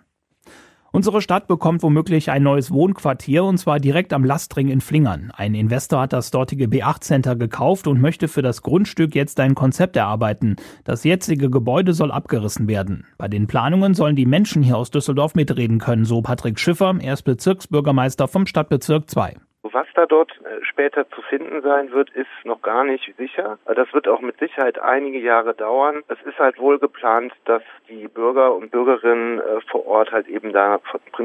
Unsere 0.94 1.22
Stadt 1.22 1.46
bekommt 1.46 1.82
womöglich 1.82 2.30
ein 2.30 2.42
neues 2.42 2.70
Wohnquartier 2.70 3.44
und 3.44 3.56
zwar 3.56 3.80
direkt 3.80 4.12
am 4.12 4.26
Lastring 4.26 4.68
in 4.68 4.82
Flingern. 4.82 5.32
Ein 5.34 5.54
Investor 5.54 6.02
hat 6.02 6.12
das 6.12 6.30
dortige 6.30 6.66
B8 6.66 7.00
Center 7.00 7.34
gekauft 7.34 7.87
und 7.87 7.99
möchte 7.99 8.28
für 8.28 8.42
das 8.42 8.61
Grundstück 8.61 9.14
jetzt 9.14 9.40
ein 9.40 9.54
Konzept 9.54 9.96
erarbeiten. 9.96 10.56
Das 10.84 11.02
jetzige 11.04 11.49
Gebäude 11.49 11.94
soll 11.94 12.12
abgerissen 12.12 12.68
werden. 12.68 13.06
Bei 13.16 13.26
den 13.26 13.46
Planungen 13.46 13.94
sollen 13.94 14.16
die 14.16 14.26
Menschen 14.26 14.62
hier 14.62 14.76
aus 14.76 14.90
Düsseldorf 14.90 15.34
mitreden 15.34 15.78
können, 15.78 16.04
so 16.04 16.20
Patrick 16.20 16.61
Schiffer, 16.61 16.94
er 17.00 17.14
ist 17.14 17.22
Bezirksbürgermeister 17.22 18.28
vom 18.28 18.46
Stadtbezirk 18.46 19.08
2. 19.08 19.37
Was 19.72 19.86
da 19.94 20.06
dort 20.06 20.30
äh, 20.44 20.62
später 20.64 21.08
zu 21.10 21.22
finden 21.22 21.62
sein 21.62 21.92
wird, 21.92 22.10
ist 22.10 22.28
noch 22.44 22.60
gar 22.60 22.84
nicht 22.84 23.14
sicher. 23.16 23.58
Das 23.64 23.92
wird 23.92 24.06
auch 24.06 24.20
mit 24.20 24.38
Sicherheit 24.38 24.78
einige 24.78 25.18
Jahre 25.18 25.54
dauern. 25.54 26.02
Es 26.08 26.20
ist 26.22 26.38
halt 26.38 26.58
wohl 26.58 26.78
geplant, 26.78 27.32
dass 27.46 27.62
die 27.88 28.06
Bürger 28.08 28.54
und 28.54 28.70
Bürgerinnen 28.70 29.38
äh, 29.38 29.61
vor 29.70 29.87
Ort 29.87 30.12
halt 30.12 30.28
eben 30.28 30.52
da 30.52 30.80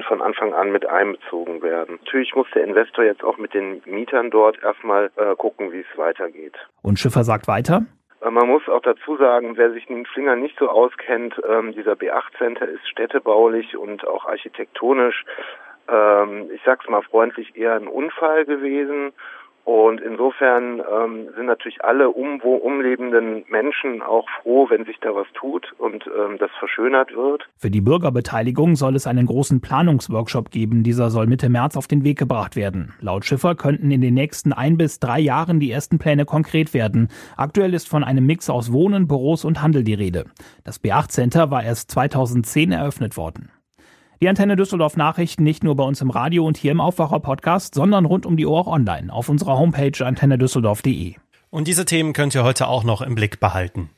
von 0.08 0.22
Anfang 0.22 0.54
an 0.54 0.72
mit 0.72 0.86
einbezogen 0.86 1.62
werden. 1.62 2.00
Natürlich 2.04 2.36
muss 2.36 2.48
der 2.56 2.64
Investor 2.64 3.04
jetzt 3.04 3.24
auch 3.24 3.38
mit 3.38 3.54
den 3.54 3.82
Mietern 3.86 4.30
dort 4.30 4.62
erstmal 4.64 5.12
äh, 5.18 5.36
gucken, 5.36 5.72
wie 5.72 5.82
es 5.82 5.98
weitergeht. 5.98 6.56
Und 6.82 7.00
Schiffer 7.00 7.24
sagt 7.24 7.48
weiter? 7.48 7.82
Man 8.22 8.48
muss 8.48 8.68
auch 8.68 8.82
dazu 8.82 9.16
sagen, 9.18 9.58
wer 9.58 9.72
sich 9.72 9.88
in 9.90 9.98
den 9.98 10.06
Flingern 10.06 10.42
nicht 10.42 10.58
so 10.58 10.70
auskennt, 10.70 11.36
ähm, 11.48 11.74
dieser 11.74 11.94
B8 11.94 12.38
Center 12.38 12.68
ist 12.68 12.88
städtebaulich 12.90 13.78
und 13.78 14.08
auch 14.08 14.26
architektonisch 14.26 15.24
ähm, 15.90 16.50
ich 16.54 16.62
sag's 16.66 16.88
mal 16.88 17.02
freundlich, 17.02 17.56
eher 17.56 17.76
ein 17.76 17.88
Unfall 17.88 18.46
gewesen. 18.46 19.14
Und 19.68 20.00
insofern 20.00 20.80
ähm, 20.80 21.28
sind 21.36 21.48
natürlich 21.48 21.84
alle 21.84 22.10
um, 22.10 22.40
umlebenden 22.40 23.44
Menschen 23.50 24.02
auch 24.02 24.26
froh, 24.42 24.70
wenn 24.70 24.86
sich 24.86 24.96
da 25.02 25.14
was 25.14 25.28
tut 25.34 25.74
und 25.78 26.08
ähm, 26.08 26.38
das 26.40 26.50
verschönert 26.58 27.14
wird. 27.14 27.50
Für 27.58 27.70
die 27.70 27.82
Bürgerbeteiligung 27.82 28.78
soll 28.78 28.96
es 28.96 29.08
einen 29.08 29.26
großen 29.26 29.60
Planungsworkshop 29.60 30.52
geben. 30.52 30.84
Dieser 30.84 31.10
soll 31.10 31.28
Mitte 31.28 31.50
März 31.50 31.76
auf 31.76 31.88
den 31.88 32.06
Weg 32.06 32.18
gebracht 32.18 32.56
werden. 32.56 32.94
Laut 33.02 33.26
Schiffer 33.26 33.56
könnten 33.56 33.92
in 33.92 34.00
den 34.00 34.14
nächsten 34.14 34.54
ein 34.54 34.78
bis 34.78 35.02
drei 35.02 35.20
Jahren 35.20 35.60
die 35.60 35.70
ersten 35.70 36.00
Pläne 36.00 36.24
konkret 36.24 36.74
werden. 36.74 37.10
Aktuell 37.36 37.74
ist 37.74 37.90
von 37.90 38.06
einem 38.06 38.26
Mix 38.26 38.50
aus 38.50 38.72
Wohnen, 38.72 39.10
Büros 39.10 39.44
und 39.44 39.62
Handel 39.62 39.84
die 39.84 39.96
Rede. 39.96 40.28
Das 40.64 40.82
B8 40.82 41.10
Center 41.10 41.52
war 41.52 41.62
erst 41.62 41.92
2010 41.92 42.72
eröffnet 42.72 43.18
worden. 43.18 43.52
Die 44.20 44.28
Antenne 44.28 44.56
Düsseldorf 44.56 44.98
Nachrichten 44.98 45.44
nicht 45.44 45.64
nur 45.64 45.76
bei 45.76 45.84
uns 45.84 46.02
im 46.02 46.10
Radio 46.10 46.44
und 46.46 46.58
hier 46.58 46.72
im 46.72 46.82
Aufwacher 46.82 47.20
Podcast, 47.20 47.76
sondern 47.76 48.06
rund 48.06 48.26
um 48.26 48.36
die 48.36 48.48
Uhr 48.48 48.58
auch 48.58 48.66
online 48.66 49.14
auf 49.14 49.30
unserer 49.30 49.60
Homepage 49.60 50.04
antennedüsseldorf.de. 50.04 51.14
Und 51.52 51.68
diese 51.68 51.86
Themen 51.86 52.14
könnt 52.14 52.34
ihr 52.34 52.44
heute 52.44 52.68
auch 52.68 52.84
noch 52.84 53.02
im 53.02 53.14
Blick 53.14 53.40
behalten. 53.40 53.92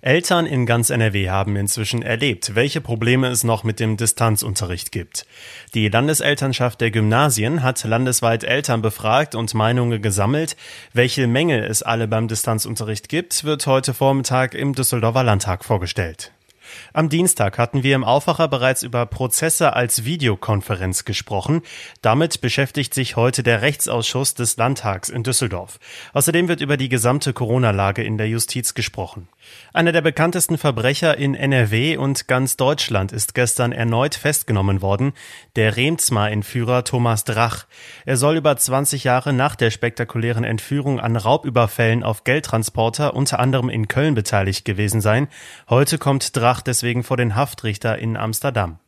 Eltern 0.00 0.46
in 0.46 0.64
ganz 0.64 0.88
NRW 0.88 1.28
haben 1.28 1.54
inzwischen 1.56 2.00
erlebt, 2.00 2.54
welche 2.54 2.80
Probleme 2.80 3.28
es 3.28 3.44
noch 3.44 3.62
mit 3.62 3.78
dem 3.78 3.98
Distanzunterricht 3.98 4.90
gibt. 4.90 5.26
Die 5.74 5.88
Landeselternschaft 5.88 6.80
der 6.80 6.90
Gymnasien 6.90 7.62
hat 7.62 7.84
landesweit 7.84 8.44
Eltern 8.44 8.80
befragt 8.80 9.34
und 9.34 9.52
Meinungen 9.52 10.00
gesammelt. 10.00 10.56
Welche 10.94 11.26
Mängel 11.26 11.62
es 11.64 11.82
alle 11.82 12.08
beim 12.08 12.26
Distanzunterricht 12.26 13.10
gibt, 13.10 13.44
wird 13.44 13.66
heute 13.66 13.92
Vormittag 13.92 14.54
im 14.54 14.74
Düsseldorfer 14.74 15.24
Landtag 15.24 15.64
vorgestellt. 15.64 16.32
Am 16.92 17.08
Dienstag 17.08 17.58
hatten 17.58 17.82
wir 17.82 17.94
im 17.94 18.04
Aufwacher 18.04 18.48
bereits 18.48 18.82
über 18.82 19.06
Prozesse 19.06 19.74
als 19.74 20.04
Videokonferenz 20.04 21.04
gesprochen. 21.04 21.62
Damit 22.02 22.40
beschäftigt 22.40 22.94
sich 22.94 23.16
heute 23.16 23.42
der 23.42 23.62
Rechtsausschuss 23.62 24.34
des 24.34 24.56
Landtags 24.56 25.08
in 25.08 25.22
Düsseldorf. 25.22 25.78
Außerdem 26.12 26.48
wird 26.48 26.60
über 26.60 26.76
die 26.76 26.88
gesamte 26.88 27.32
Corona-Lage 27.32 28.02
in 28.02 28.18
der 28.18 28.28
Justiz 28.28 28.74
gesprochen. 28.74 29.28
Einer 29.72 29.92
der 29.92 30.00
bekanntesten 30.00 30.58
Verbrecher 30.58 31.16
in 31.16 31.34
NRW 31.34 31.96
und 31.96 32.26
ganz 32.26 32.56
Deutschland 32.56 33.12
ist 33.12 33.34
gestern 33.34 33.72
erneut 33.72 34.14
festgenommen 34.14 34.82
worden, 34.82 35.12
der 35.56 35.76
Remsmar-Entführer 35.76 36.84
Thomas 36.84 37.24
Drach. 37.24 37.66
Er 38.04 38.16
soll 38.16 38.36
über 38.36 38.56
20 38.56 39.04
Jahre 39.04 39.32
nach 39.32 39.56
der 39.56 39.70
spektakulären 39.70 40.44
Entführung 40.44 41.00
an 41.00 41.16
Raubüberfällen 41.16 42.02
auf 42.02 42.24
Geldtransporter 42.24 43.14
unter 43.14 43.38
anderem 43.38 43.68
in 43.68 43.88
Köln 43.88 44.14
beteiligt 44.14 44.64
gewesen 44.64 45.00
sein. 45.00 45.28
Heute 45.68 45.98
kommt 45.98 46.36
Drach 46.36 46.60
deswegen 46.60 47.04
vor 47.04 47.16
den 47.16 47.36
Haftrichter 47.36 47.98
in 47.98 48.16
Amsterdam. 48.16 48.78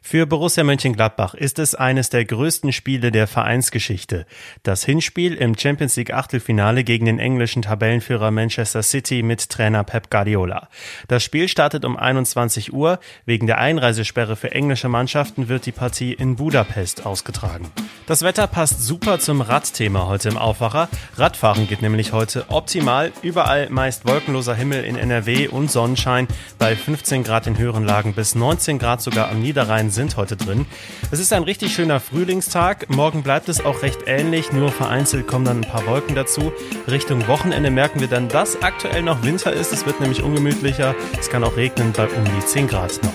Für 0.00 0.26
Borussia 0.26 0.64
Mönchengladbach 0.64 1.34
ist 1.34 1.58
es 1.58 1.74
eines 1.74 2.08
der 2.10 2.24
größten 2.24 2.72
Spiele 2.72 3.12
der 3.12 3.26
Vereinsgeschichte. 3.26 4.26
Das 4.62 4.84
Hinspiel 4.84 5.34
im 5.34 5.56
Champions 5.56 5.96
League 5.96 6.12
Achtelfinale 6.12 6.84
gegen 6.84 7.06
den 7.06 7.18
englischen 7.18 7.62
Tabellenführer 7.62 8.30
Manchester 8.30 8.82
City 8.82 9.22
mit 9.22 9.48
Trainer 9.50 9.84
Pep 9.84 10.10
Guardiola. 10.10 10.68
Das 11.08 11.22
Spiel 11.22 11.48
startet 11.48 11.84
um 11.84 11.96
21 11.96 12.72
Uhr. 12.72 12.98
Wegen 13.26 13.46
der 13.46 13.58
Einreisesperre 13.58 14.36
für 14.36 14.52
englische 14.52 14.88
Mannschaften 14.88 15.48
wird 15.48 15.66
die 15.66 15.72
Partie 15.72 16.14
in 16.14 16.36
Budapest 16.36 17.04
ausgetragen. 17.04 17.70
Das 18.06 18.22
Wetter 18.22 18.46
passt 18.46 18.82
super 18.82 19.18
zum 19.18 19.40
Radthema 19.42 20.06
heute 20.06 20.30
im 20.30 20.38
Aufwacher. 20.38 20.88
Radfahren 21.16 21.68
geht 21.68 21.82
nämlich 21.82 22.12
heute 22.12 22.46
optimal. 22.48 23.12
Überall 23.22 23.68
meist 23.70 24.08
wolkenloser 24.08 24.54
Himmel 24.54 24.84
in 24.84 24.96
NRW 24.96 25.48
und 25.48 25.70
Sonnenschein 25.70 26.28
bei 26.58 26.74
15 26.74 27.24
Grad 27.24 27.46
in 27.46 27.58
höheren 27.58 27.84
Lagen 27.84 28.14
bis 28.14 28.34
19 28.34 28.78
Grad 28.78 29.02
sogar 29.02 29.28
am 29.28 29.40
Niederrhein 29.40 29.67
Niederrhein 29.68 29.90
sind 29.90 30.16
heute 30.16 30.36
drin. 30.36 30.64
Es 31.10 31.20
ist 31.20 31.30
ein 31.32 31.42
richtig 31.42 31.74
schöner 31.74 32.00
Frühlingstag. 32.00 32.88
Morgen 32.88 33.22
bleibt 33.22 33.50
es 33.50 33.62
auch 33.62 33.82
recht 33.82 34.00
ähnlich, 34.06 34.50
nur 34.50 34.72
vereinzelt 34.72 35.26
kommen 35.26 35.44
dann 35.44 35.58
ein 35.58 35.68
paar 35.68 35.86
Wolken 35.86 36.14
dazu. 36.14 36.52
Richtung 36.90 37.28
Wochenende 37.28 37.70
merken 37.70 38.00
wir 38.00 38.08
dann, 38.08 38.28
dass 38.28 38.62
aktuell 38.62 39.02
noch 39.02 39.22
Winter 39.22 39.52
ist. 39.52 39.72
Es 39.74 39.84
wird 39.84 40.00
nämlich 40.00 40.22
ungemütlicher. 40.22 40.94
Es 41.20 41.28
kann 41.28 41.44
auch 41.44 41.56
regnen 41.58 41.92
bei 41.92 42.06
um 42.06 42.24
die 42.24 42.46
10 42.46 42.66
Grad 42.66 42.98
noch. 43.02 43.12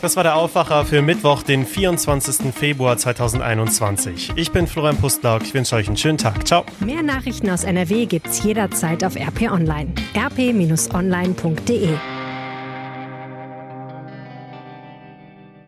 Das 0.00 0.14
war 0.14 0.22
der 0.22 0.36
Aufwacher 0.36 0.84
für 0.84 1.02
Mittwoch, 1.02 1.42
den 1.42 1.66
24. 1.66 2.54
Februar 2.54 2.96
2021. 2.96 4.34
Ich 4.36 4.52
bin 4.52 4.68
Florian 4.68 4.96
Pustlauk. 4.96 5.42
Ich 5.42 5.54
wünsche 5.54 5.74
euch 5.74 5.88
einen 5.88 5.96
schönen 5.96 6.18
Tag. 6.18 6.46
Ciao. 6.46 6.64
Mehr 6.78 7.02
Nachrichten 7.02 7.50
aus 7.50 7.64
NRW 7.64 8.06
gibt's 8.06 8.44
jederzeit 8.44 9.02
auf 9.02 9.16
RP 9.16 9.50
Online. 9.50 9.92
rp-online.de 10.14 11.88